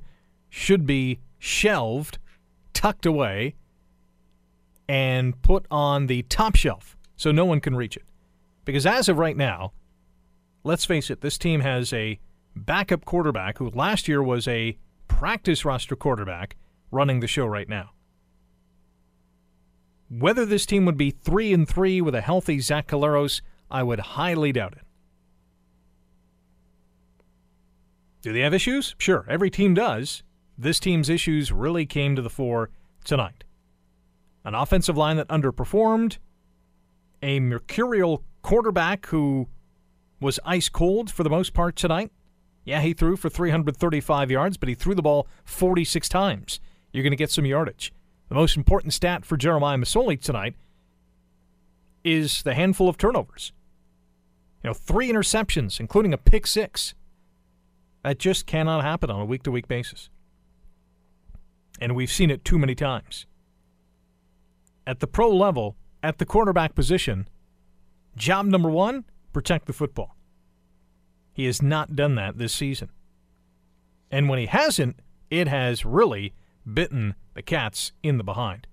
[0.49, 2.17] should be shelved,
[2.73, 3.55] tucked away,
[4.87, 8.03] and put on the top shelf so no one can reach it.
[8.65, 9.73] Because as of right now,
[10.63, 12.19] let's face it, this team has a
[12.55, 16.55] backup quarterback who last year was a practice roster quarterback
[16.91, 17.91] running the show right now.
[20.09, 23.99] Whether this team would be 3 and 3 with a healthy Zach Collaros, I would
[23.99, 24.85] highly doubt it.
[28.21, 28.95] Do they have issues?
[28.97, 30.23] Sure, every team does.
[30.57, 32.69] This team's issues really came to the fore
[33.05, 33.43] tonight.
[34.43, 36.17] An offensive line that underperformed,
[37.21, 39.47] a mercurial quarterback who
[40.19, 42.11] was ice cold for the most part tonight.
[42.65, 46.59] Yeah, he threw for 335 yards, but he threw the ball 46 times.
[46.91, 47.93] You're going to get some yardage.
[48.29, 50.53] The most important stat for Jeremiah Masoli tonight
[52.03, 53.51] is the handful of turnovers.
[54.63, 56.93] You know, three interceptions, including a pick six.
[58.03, 60.09] That just cannot happen on a week to week basis.
[61.81, 63.25] And we've seen it too many times.
[64.85, 67.27] At the pro level, at the quarterback position,
[68.15, 70.15] job number one protect the football.
[71.33, 72.89] He has not done that this season.
[74.11, 74.97] And when he hasn't,
[75.29, 76.33] it has really
[76.73, 78.67] bitten the cats in the behind.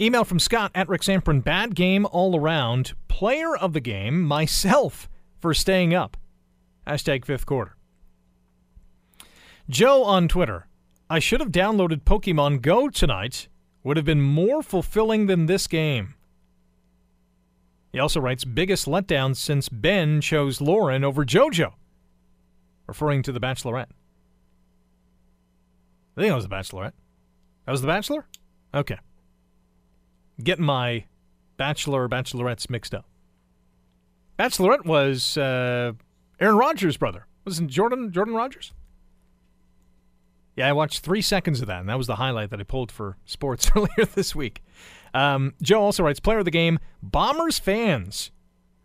[0.00, 1.44] Email from Scott at Rick Zamperin.
[1.44, 2.94] Bad game all around.
[3.08, 5.08] Player of the game, myself,
[5.40, 6.16] for staying up.
[6.86, 7.76] Hashtag fifth quarter.
[9.68, 10.66] Joe on Twitter.
[11.10, 13.48] I should have downloaded Pokemon Go tonight.
[13.84, 16.14] Would have been more fulfilling than this game.
[17.92, 21.72] He also writes, biggest letdown since Ben chose Lauren over JoJo,
[22.86, 23.90] referring to The Bachelorette.
[26.20, 26.92] I think it was The Bachelorette.
[27.64, 28.26] That was The Bachelor?
[28.74, 28.98] Okay.
[30.44, 31.06] Getting my
[31.56, 33.06] Bachelor Bachelorettes mixed up.
[34.38, 35.92] Bachelorette was uh,
[36.38, 37.26] Aaron Rodgers' brother.
[37.46, 38.74] Wasn't Jordan Jordan Rodgers?
[40.56, 42.92] Yeah, I watched three seconds of that, and that was the highlight that I pulled
[42.92, 44.62] for sports earlier this week.
[45.14, 48.30] Um, Joe also writes, player of the game, Bombers fans.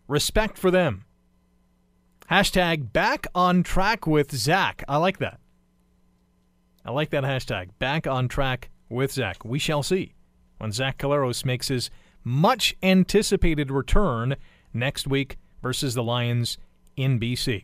[0.07, 1.03] Respect for them.
[2.31, 4.85] Hashtag back on track with Zach.
[4.87, 5.41] I like that.
[6.85, 7.69] I like that hashtag.
[7.79, 9.43] Back on track with Zach.
[9.43, 10.13] We shall see
[10.59, 11.89] when Zach Collaros makes his
[12.23, 14.35] much anticipated return
[14.73, 16.57] next week versus the Lions
[16.95, 17.63] in BC.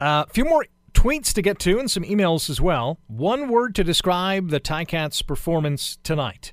[0.00, 2.98] A uh, few more tweets to get to and some emails as well.
[3.06, 6.52] One word to describe the Ticats' performance tonight.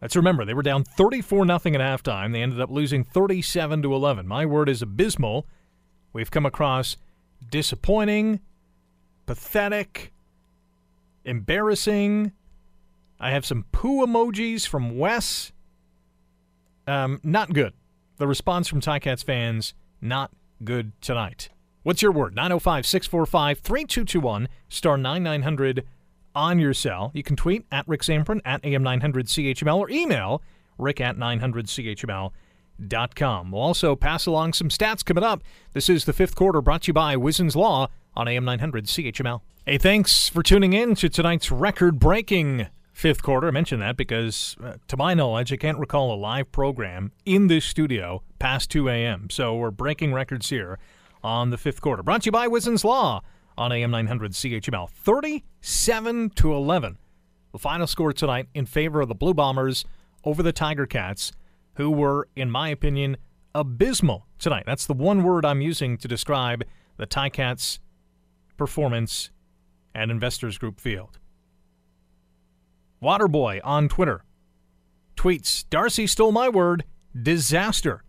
[0.00, 2.32] Let's remember they were down 34 nothing at halftime.
[2.32, 4.26] They ended up losing 37 to 11.
[4.26, 5.46] My word is abysmal.
[6.12, 6.96] We've come across
[7.50, 8.40] disappointing,
[9.30, 10.12] pathetic,
[11.24, 12.32] embarrassing.
[13.20, 15.52] I have some poo emojis from Wes.
[16.88, 17.72] Um, not good.
[18.16, 20.32] The response from Ticats fans, not
[20.64, 21.48] good tonight.
[21.84, 22.34] What's your word?
[22.34, 25.86] 905 645 3221, star 9900
[26.34, 27.12] on your cell.
[27.14, 30.42] You can tweet at Rick Zamperin at AM900CHML or email
[30.76, 33.52] rick at 900CHML.com.
[33.52, 35.44] We'll also pass along some stats coming up.
[35.72, 37.86] This is the fifth quarter brought to you by Wizen's Law
[38.20, 39.40] on AM900 CHML.
[39.64, 43.48] Hey, thanks for tuning in to tonight's record breaking fifth quarter.
[43.48, 47.46] I mention that because, uh, to my knowledge, I can't recall a live program in
[47.46, 49.30] this studio past 2 a.m.
[49.30, 50.78] So we're breaking records here
[51.24, 52.02] on the fifth quarter.
[52.02, 53.22] Brought to you by Wizen's Law
[53.56, 54.90] on AM 900 CHML.
[54.90, 56.98] 37 to 11.
[57.52, 59.86] The final score tonight in favor of the Blue Bombers
[60.24, 61.32] over the Tiger Cats,
[61.76, 63.16] who were, in my opinion,
[63.54, 64.64] abysmal tonight.
[64.66, 66.64] That's the one word I'm using to describe
[66.98, 67.78] the Ticats'
[68.60, 69.30] performance
[69.94, 71.18] at Investors Group Field.
[73.02, 74.22] Waterboy on Twitter
[75.16, 76.84] tweets Darcy stole my word,
[77.20, 78.04] disaster.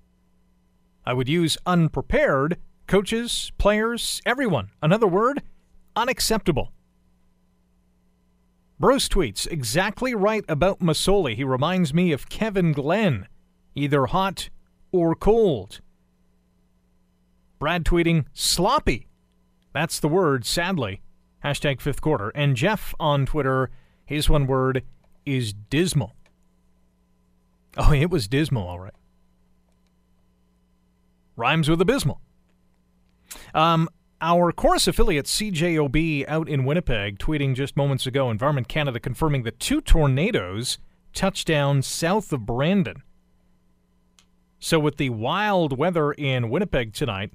[1.06, 4.72] I would use unprepared coaches, players, everyone.
[4.82, 5.42] Another word
[5.96, 6.74] unacceptable.
[8.78, 11.36] Bruce tweets exactly right about Masoli.
[11.36, 13.26] He reminds me of Kevin Glenn,
[13.74, 14.50] either hot
[14.92, 15.80] or cold.
[17.58, 19.08] Brad tweeting sloppy.
[19.74, 21.02] That's the word, sadly.
[21.44, 22.30] Hashtag fifth quarter.
[22.30, 23.72] And Jeff on Twitter,
[24.06, 24.84] his one word
[25.26, 26.16] is dismal.
[27.78, 28.94] Oh, it was dismal, all right.
[31.36, 32.20] Rhymes with abysmal.
[33.54, 39.44] Um, our Corus affiliate CJOB out in Winnipeg tweeting just moments ago Environment Canada confirming
[39.44, 40.78] that two tornadoes
[41.14, 43.04] touched down south of Brandon.
[44.60, 47.32] So, with the wild weather in Winnipeg tonight,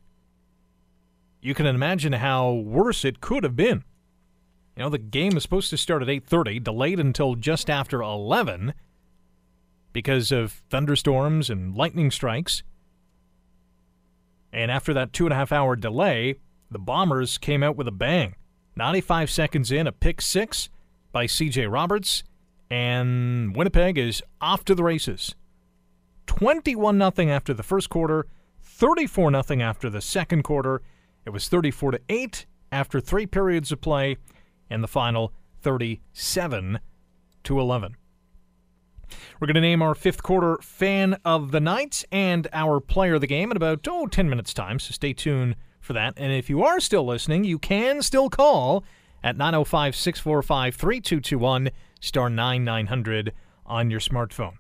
[1.47, 3.85] you can imagine how worse it could have been.
[4.77, 8.75] You know, the game is supposed to start at 8:30, delayed until just after 11
[9.93, 12.65] because of thunderstorms and lightning strikes.
[14.53, 16.35] And after that two and a half hour delay,
[16.69, 18.35] the Bombers came out with a bang.
[18.75, 20.69] 95 seconds in, a pick six
[21.13, 22.25] by CJ Roberts,
[22.69, 25.37] and Winnipeg is off to the races.
[26.27, 28.27] 21 0 after the first quarter,
[28.63, 30.83] 34 0 after the second quarter.
[31.27, 34.17] It was 34 to 8 after three periods of play,
[34.71, 36.79] and the final 37
[37.45, 37.97] to 11.
[39.41, 43.21] We're going to name our fifth quarter fan of the night and our player of
[43.21, 46.15] the game in about, oh, 10 minutes' time, so stay tuned for that.
[46.17, 48.85] And if you are still listening, you can still call
[49.23, 51.71] at 905 645 3221
[52.01, 53.33] star 9900
[53.65, 54.55] on your smartphone.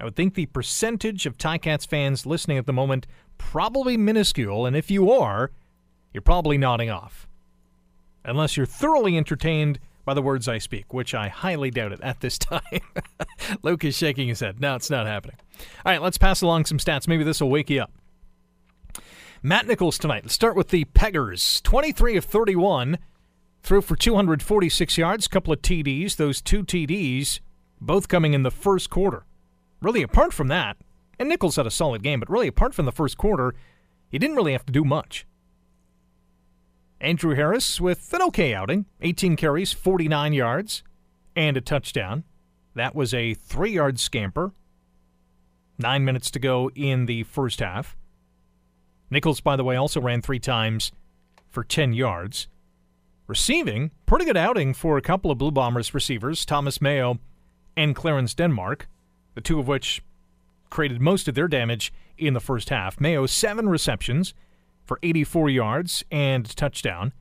[0.00, 3.06] I would think the percentage of Ticats fans listening at the moment
[3.38, 5.50] probably minuscule, and if you are,
[6.12, 7.28] you're probably nodding off.
[8.24, 12.20] Unless you're thoroughly entertained by the words I speak, which I highly doubt it at
[12.20, 12.80] this time.
[13.62, 14.60] Luke is shaking his head.
[14.60, 15.36] No, it's not happening.
[15.84, 17.08] All right, let's pass along some stats.
[17.08, 17.92] Maybe this will wake you up.
[19.42, 20.24] Matt Nichols tonight.
[20.24, 21.62] Let's start with the Peggers.
[21.62, 22.98] 23 of 31,
[23.62, 26.16] threw for 246 yards, couple of TDs.
[26.16, 27.40] Those two TDs
[27.80, 29.24] both coming in the first quarter.
[29.80, 30.76] Really, apart from that,
[31.18, 33.54] and Nichols had a solid game, but really, apart from the first quarter,
[34.10, 35.26] he didn't really have to do much.
[37.00, 40.82] Andrew Harris with an okay outing 18 carries, 49 yards,
[41.34, 42.24] and a touchdown.
[42.74, 44.52] That was a three yard scamper.
[45.78, 47.96] Nine minutes to go in the first half.
[49.10, 50.92] Nichols, by the way, also ran three times
[51.48, 52.48] for 10 yards.
[53.26, 57.18] Receiving, pretty good outing for a couple of Blue Bombers receivers, Thomas Mayo
[57.76, 58.88] and Clarence Denmark,
[59.34, 60.02] the two of which
[60.68, 63.00] created most of their damage in the first half.
[63.00, 64.34] Mayo, seven receptions
[64.90, 67.12] for 84 yards and touchdown.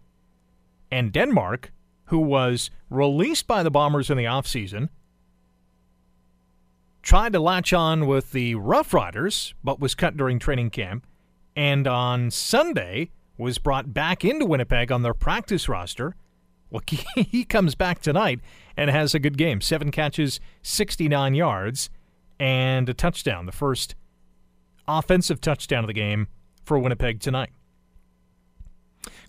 [0.89, 1.71] And Denmark,
[2.05, 4.89] who was released by the Bombers in the offseason,
[7.03, 11.05] tried to latch on with the Rough Riders, but was cut during training camp.
[11.55, 16.15] And on Sunday, was brought back into Winnipeg on their practice roster.
[16.71, 16.81] Well,
[17.15, 18.39] he comes back tonight
[18.75, 19.61] and has a good game.
[19.61, 21.91] Seven catches, 69 yards,
[22.39, 23.45] and a touchdown.
[23.45, 23.93] The first
[24.87, 26.29] offensive touchdown of the game
[26.65, 27.51] for Winnipeg tonight.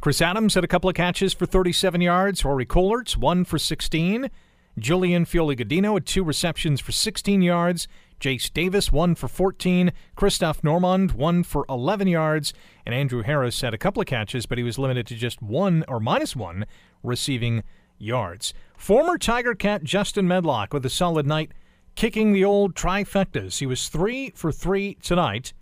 [0.01, 2.43] Chris Adams had a couple of catches for 37 yards.
[2.43, 4.31] Rory Kohlert, one for 16.
[4.79, 7.87] Julian Feoli-Gudino had two receptions for 16 yards.
[8.19, 9.93] Jace Davis, one for 14.
[10.17, 12.55] Christophe Normand, one for 11 yards.
[12.87, 15.85] And Andrew Harris had a couple of catches, but he was limited to just one
[15.87, 16.65] or minus one
[17.03, 17.63] receiving
[17.99, 18.55] yards.
[18.79, 21.53] Former Tiger Cat Justin Medlock with a solid night,
[21.95, 23.59] kicking the old trifectas.
[23.59, 25.53] He was three for three tonight,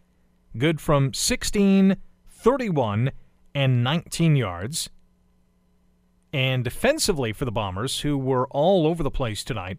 [0.56, 1.96] good from 16,
[2.28, 3.10] 31,
[3.58, 4.88] and 19 yards.
[6.32, 9.78] And defensively for the Bombers, who were all over the place tonight,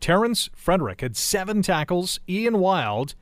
[0.00, 2.18] Terrence Frederick had seven tackles.
[2.26, 3.14] Ian Wild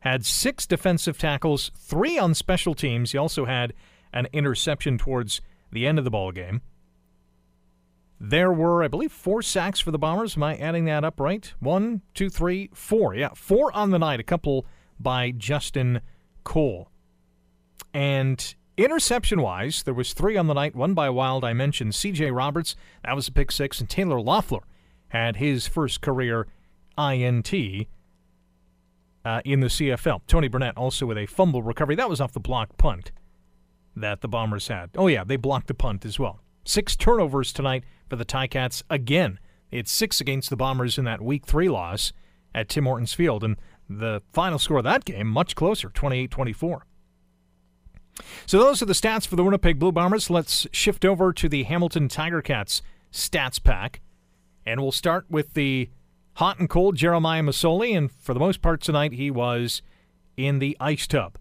[0.00, 3.12] had six defensive tackles, three on special teams.
[3.12, 3.72] He also had
[4.12, 5.40] an interception towards
[5.70, 6.60] the end of the ball game.
[8.18, 10.36] There were, I believe, four sacks for the Bombers.
[10.36, 11.54] Am I adding that up right?
[11.60, 13.14] One, two, three, four.
[13.14, 14.18] Yeah, four on the night.
[14.18, 14.66] A couple
[14.98, 16.00] by Justin
[16.42, 16.90] Cole.
[17.92, 20.74] And interception wise, there was three on the night.
[20.74, 21.44] One by Wild.
[21.44, 22.30] I mentioned C.J.
[22.30, 22.76] Roberts.
[23.04, 24.62] That was a pick six, and Taylor Loeffler
[25.08, 26.46] had his first career
[26.98, 27.52] INT
[29.24, 30.22] uh, in the CFL.
[30.26, 31.94] Tony Burnett also with a fumble recovery.
[31.96, 33.12] That was off the block punt
[33.96, 34.90] that the Bombers had.
[34.96, 36.40] Oh, yeah, they blocked the punt as well.
[36.64, 39.38] Six turnovers tonight for the Ticats again.
[39.70, 42.12] It's six against the Bombers in that Week 3 loss
[42.54, 43.44] at Tim Hortons Field.
[43.44, 43.56] And
[43.88, 46.86] the final score of that game, much closer, 28 24.
[48.46, 50.30] So those are the stats for the Winnipeg Blue Bombers.
[50.30, 54.00] Let's shift over to the Hamilton Tiger Cats stats pack.
[54.66, 55.90] And we'll start with the
[56.34, 57.96] hot and cold Jeremiah Masoli.
[57.96, 59.82] And for the most part tonight, he was
[60.36, 61.38] in the ice tub.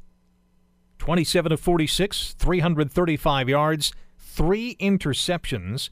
[0.99, 5.89] 27 of 46, 335 yards, three interceptions.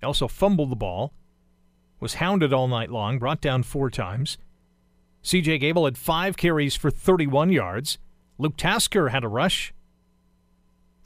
[0.00, 1.14] He also fumbled the ball,
[2.00, 4.36] was hounded all night long, brought down four times.
[5.24, 7.98] CJ Gable had five carries for 31 yards.
[8.38, 9.72] Luke Tasker had a rush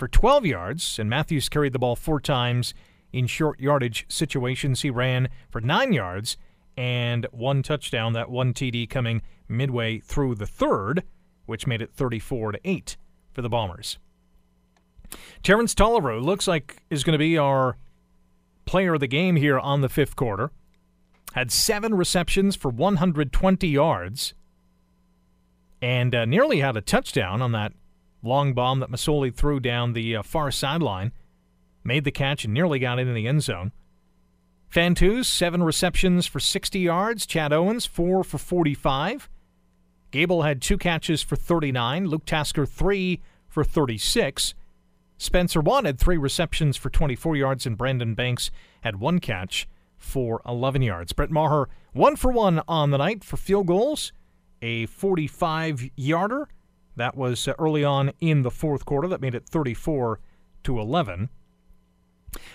[0.01, 2.73] for 12 yards, and Matthews carried the ball four times
[3.13, 4.81] in short yardage situations.
[4.81, 6.39] He ran for nine yards
[6.75, 11.03] and one touchdown, that one TD coming midway through the third,
[11.45, 12.97] which made it 34 to 8
[13.35, 13.99] for the Bombers.
[15.43, 17.77] Terrence Toliver looks like is going to be our
[18.65, 20.51] player of the game here on the fifth quarter.
[21.35, 24.33] Had seven receptions for 120 yards
[25.83, 27.75] and uh, nearly had a touchdown on that
[28.23, 31.13] long bomb that Masoli threw down the uh, far sideline
[31.85, 33.73] made the catch and nearly got into the end zone.
[34.71, 37.27] Fantuz, seven receptions for 60 yards.
[37.27, 39.29] Chad Owens, four for 45.
[40.11, 42.07] Gable had two catches for 39.
[42.07, 44.55] Luke Tasker, three for 36.
[45.19, 48.51] Spencer Watt had three receptions for 24 yards, and Brandon Banks
[48.83, 49.69] had one catch
[49.99, 51.13] for 11 yards.
[51.13, 54.13] Brett Maher, one for one on the night for field goals,
[54.63, 56.49] a 45 yarder.
[56.97, 59.09] That was uh, early on in the fourth quarter.
[59.09, 60.21] That made it 34
[60.65, 61.31] to 11.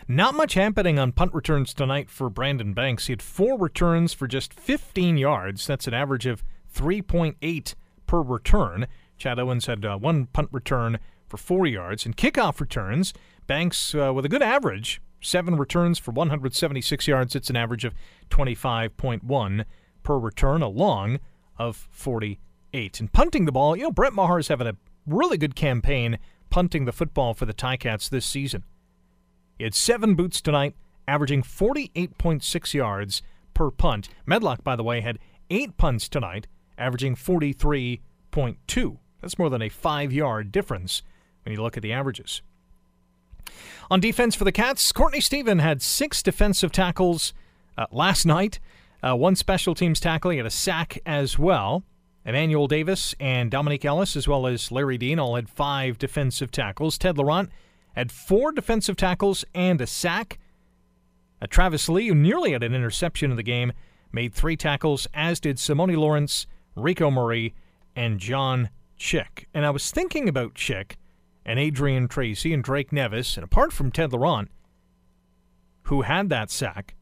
[0.08, 3.08] Not much happening on punt returns tonight for Brandon Banks.
[3.08, 5.68] He had four returns for just 15 yards.
[5.68, 7.76] That's an average of 3.8
[8.08, 8.88] per return.
[9.18, 12.06] Chad Owens had uh, one punt return for four yards.
[12.06, 13.14] And kickoff returns,
[13.48, 17.36] Banks uh, with a good average, seven returns for 176 yards.
[17.36, 17.94] It's an average of
[18.30, 19.66] 25.1
[20.04, 21.20] per return, a long
[21.58, 21.88] of
[22.76, 23.00] 48.
[23.00, 24.76] And punting the ball, you know, Brett Maher is having a
[25.08, 26.20] really good campaign
[26.50, 28.64] punting the football for the Ticats this season.
[29.58, 30.76] He had seven boots tonight,
[31.08, 33.22] averaging 48.6 yards
[33.54, 34.10] per punt.
[34.26, 35.20] Medlock, by the way, had
[35.50, 36.48] eight punts tonight,
[36.78, 38.98] averaging 43.2.
[39.22, 41.02] That's more than a five yard difference
[41.44, 42.42] when you look at the averages.
[43.90, 47.34] On defense for the Cats, Courtney Stephen had six defensive tackles
[47.78, 48.60] uh, last night.
[49.02, 50.32] Uh, one special teams tackle.
[50.32, 51.86] He had a sack as well.
[52.26, 56.98] Emmanuel Davis and Dominique Ellis, as well as Larry Dean, all had five defensive tackles.
[56.98, 57.50] Ted Laurent
[57.96, 60.40] had four defensive tackles and a sack.
[61.42, 63.74] Uh, Travis Lee, who nearly had an interception in the game,
[64.12, 67.54] made three tackles, as did Simoni Lawrence, Rico Murray,
[67.96, 69.48] and John Chick.
[69.54, 70.98] And I was thinking about Chick
[71.46, 74.50] and Adrian Tracy and Drake Nevis, and apart from Ted Laurent,
[75.84, 76.96] who had that sack,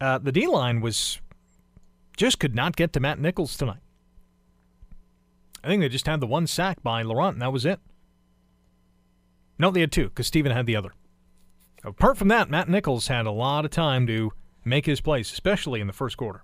[0.00, 1.20] uh, the D line was
[2.16, 3.83] just could not get to Matt Nichols tonight.
[5.64, 7.80] I think they just had the one sack by Laurent, and that was it.
[9.58, 10.92] No, they had two because Stephen had the other.
[11.82, 14.32] Apart from that, Matt Nichols had a lot of time to
[14.64, 16.42] make his place, especially in the first quarter.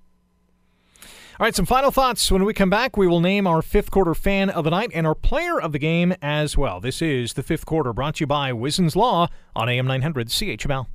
[1.38, 2.30] All right, some final thoughts.
[2.30, 5.06] When we come back, we will name our fifth quarter fan of the night and
[5.06, 6.80] our player of the game as well.
[6.80, 10.86] This is the fifth quarter brought to you by Wizen's Law on AM 900 CHML.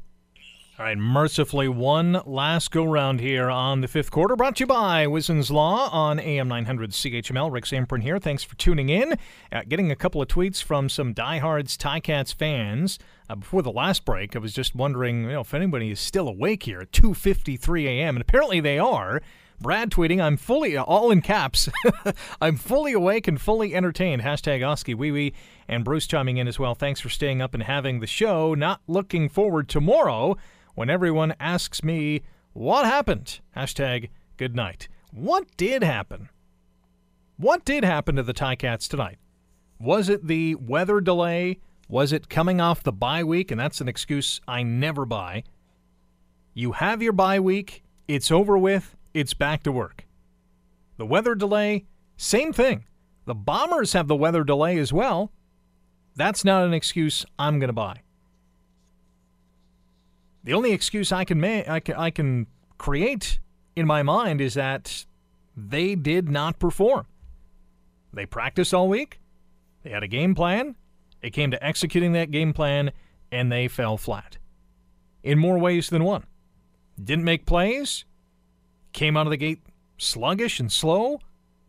[0.77, 4.67] All right, mercifully, one last go round here on the fifth quarter, brought to you
[4.67, 7.49] by Wizen's Law on AM 900 CHML.
[7.49, 8.19] Rick Zamperin here.
[8.19, 9.17] Thanks for tuning in.
[9.53, 12.99] Uh, getting a couple of tweets from some diehards Ticats fans.
[13.29, 16.27] Uh, before the last break, I was just wondering you know, if anybody is still
[16.27, 19.21] awake here at 2.53 a.m., and apparently they are.
[19.61, 21.69] Brad tweeting, I'm fully, all in caps,
[22.41, 24.23] I'm fully awake and fully entertained.
[24.23, 25.33] Hashtag Oskee Wee Wee.
[25.69, 26.75] And Bruce chiming in as well.
[26.75, 28.53] Thanks for staying up and having the show.
[28.53, 30.35] Not looking forward tomorrow
[30.75, 32.21] when everyone asks me,
[32.53, 33.39] What happened?
[33.55, 34.87] Hashtag good night.
[35.11, 36.29] What did happen?
[37.37, 39.17] What did happen to the Ticats tonight?
[39.79, 41.59] Was it the weather delay?
[41.89, 43.51] Was it coming off the bye week?
[43.51, 45.43] And that's an excuse I never buy.
[46.53, 50.05] You have your bye week, it's over with, it's back to work.
[50.97, 52.85] The weather delay, same thing.
[53.25, 55.31] The Bombers have the weather delay as well.
[56.15, 58.01] That's not an excuse I'm going to buy.
[60.45, 62.45] The only excuse I can, ma- I can I can
[62.77, 63.39] create
[63.75, 65.05] in my mind is that
[65.57, 67.07] they did not perform.
[68.13, 69.19] They practiced all week.
[69.83, 70.75] They had a game plan.
[71.23, 72.91] It came to executing that game plan,
[73.31, 74.37] and they fell flat.
[75.23, 76.25] In more ways than one.
[77.03, 78.05] Didn't make plays.
[78.93, 79.63] Came out of the gate
[79.97, 81.21] sluggish and slow.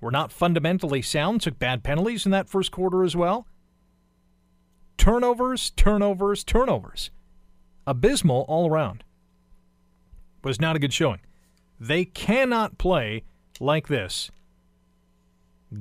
[0.03, 1.41] Were not fundamentally sound.
[1.41, 3.47] Took bad penalties in that first quarter as well.
[4.99, 7.11] Turnovers, turnovers, turnovers
[7.87, 9.05] abysmal all around.
[10.43, 11.21] Was not a good showing.
[11.81, 13.25] They cannot play
[13.61, 14.31] like this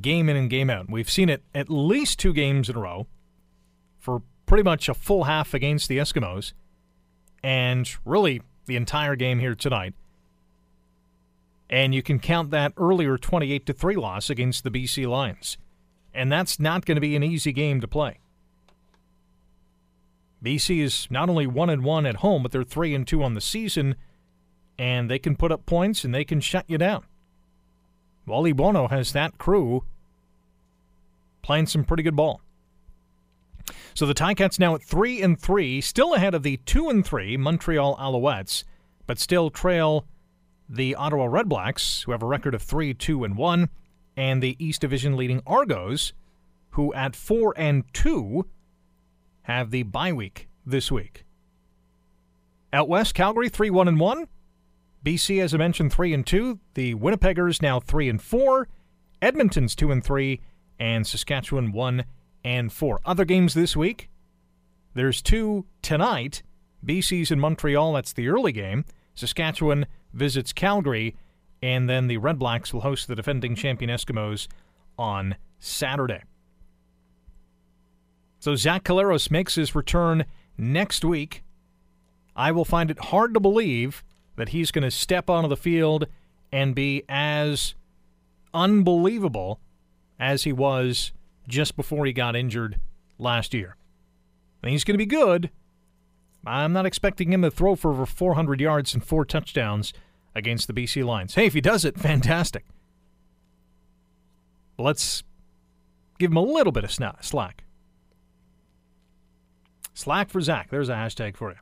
[0.01, 0.89] game in and game out.
[0.89, 3.07] We've seen it at least two games in a row
[3.99, 6.53] for pretty much a full half against the Eskimos,
[7.43, 9.93] and really the entire game here tonight.
[11.69, 15.57] And you can count that earlier 28 to 3 loss against the BC Lions.
[16.13, 18.19] And that's not going to be an easy game to play.
[20.45, 23.33] BC is not only one and one at home, but they're three and two on
[23.33, 23.95] the season,
[24.77, 27.03] and they can put up points and they can shut you down.
[28.27, 29.83] Wally Buono has that crew
[31.41, 32.41] playing some pretty good ball.
[33.93, 37.37] So the Ticats now at three and three, still ahead of the two and three
[37.37, 38.63] Montreal Alouettes,
[39.07, 40.05] but still trail
[40.67, 43.69] the Ottawa Redblacks, who have a record of three, two, and one,
[44.17, 46.13] and the East Division leading Argos,
[46.71, 48.45] who at four and two
[49.45, 51.23] have the bye week this week.
[52.73, 54.27] Out west, Calgary 3 1 and 1.
[55.03, 56.59] BC, as I mentioned, 3 and 2.
[56.73, 58.67] The Winnipeggers now 3 and 4.
[59.21, 60.41] Edmonton's 2 and 3.
[60.79, 62.05] And Saskatchewan 1
[62.43, 62.99] and 4.
[63.05, 64.09] Other games this week.
[64.95, 66.41] There's two tonight.
[66.83, 67.93] BC's in Montreal.
[67.93, 68.83] That's the early game.
[69.13, 71.15] Saskatchewan visits Calgary.
[71.61, 74.47] And then the Red Blacks will host the defending champion Eskimos
[74.97, 76.23] on Saturday.
[78.45, 80.23] So Zach Collaros makes his return
[80.55, 81.41] next week.
[82.35, 84.03] I will find it hard to believe
[84.35, 86.05] that he's going to step onto the field
[86.51, 87.73] and be as
[88.53, 89.59] unbelievable
[90.19, 91.11] as he was
[91.47, 92.79] just before he got injured
[93.17, 93.77] last year.
[94.61, 95.49] And he's going to be good.
[96.45, 99.91] I'm not expecting him to throw for over 400 yards and four touchdowns
[100.35, 101.33] against the BC Lions.
[101.33, 102.63] Hey, if he does it, fantastic.
[104.77, 105.23] Let's
[106.19, 107.64] give him a little bit of slack.
[109.95, 110.69] Slack for Zach.
[110.69, 111.57] There's a hashtag for you.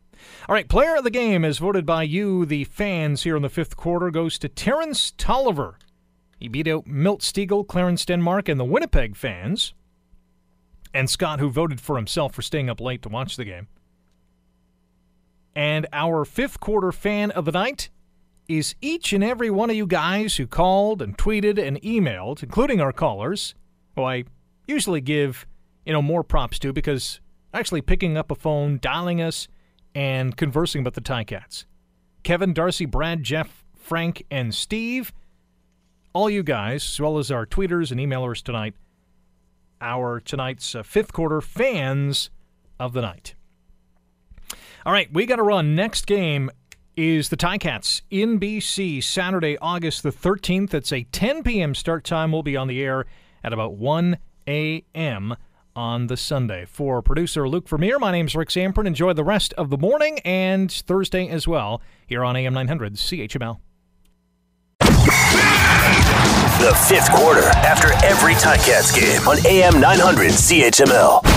[0.50, 3.50] All right, player of the game, as voted by you, the fans here in the
[3.50, 5.76] fifth quarter, goes to Terrence Toliver.
[6.40, 9.74] He beat out Milt Stegall, Clarence Denmark, and the Winnipeg fans.
[10.94, 13.68] And Scott, who voted for himself for staying up late to watch the game.
[15.56, 17.90] And our fifth quarter fan of the night
[18.48, 22.82] is each and every one of you guys who called and tweeted and emailed, including
[22.82, 23.56] our callers,
[23.96, 24.26] who I
[24.68, 25.46] usually give,
[25.86, 27.22] you know, more props to because
[27.54, 29.48] actually picking up a phone, dialing us,
[29.96, 31.66] and conversing about the Ticats.
[32.24, 35.14] Kevin, Darcy, Brad, Jeff, Frank, and Steve.
[36.14, 38.76] All you guys, as well as our tweeters and emailers tonight,
[39.82, 42.30] our tonight's uh, fifth quarter fans
[42.80, 43.36] of the night.
[44.86, 45.76] All right, we got to run.
[45.76, 46.50] Next game
[46.96, 50.74] is the Ticats in BC Saturday, August the 13th.
[50.74, 51.74] It's a 10 p.m.
[51.76, 52.32] start time.
[52.32, 53.06] We'll be on the air
[53.44, 55.36] at about 1 a.m.
[55.76, 56.66] on the Sunday.
[56.66, 58.86] For producer Luke Vermeer, my name's Rick Zamperin.
[58.86, 63.60] Enjoy the rest of the morning and Thursday as well here on AM 900 CHML.
[66.60, 71.33] The fifth quarter after every Ticats game on AM 900 CHML.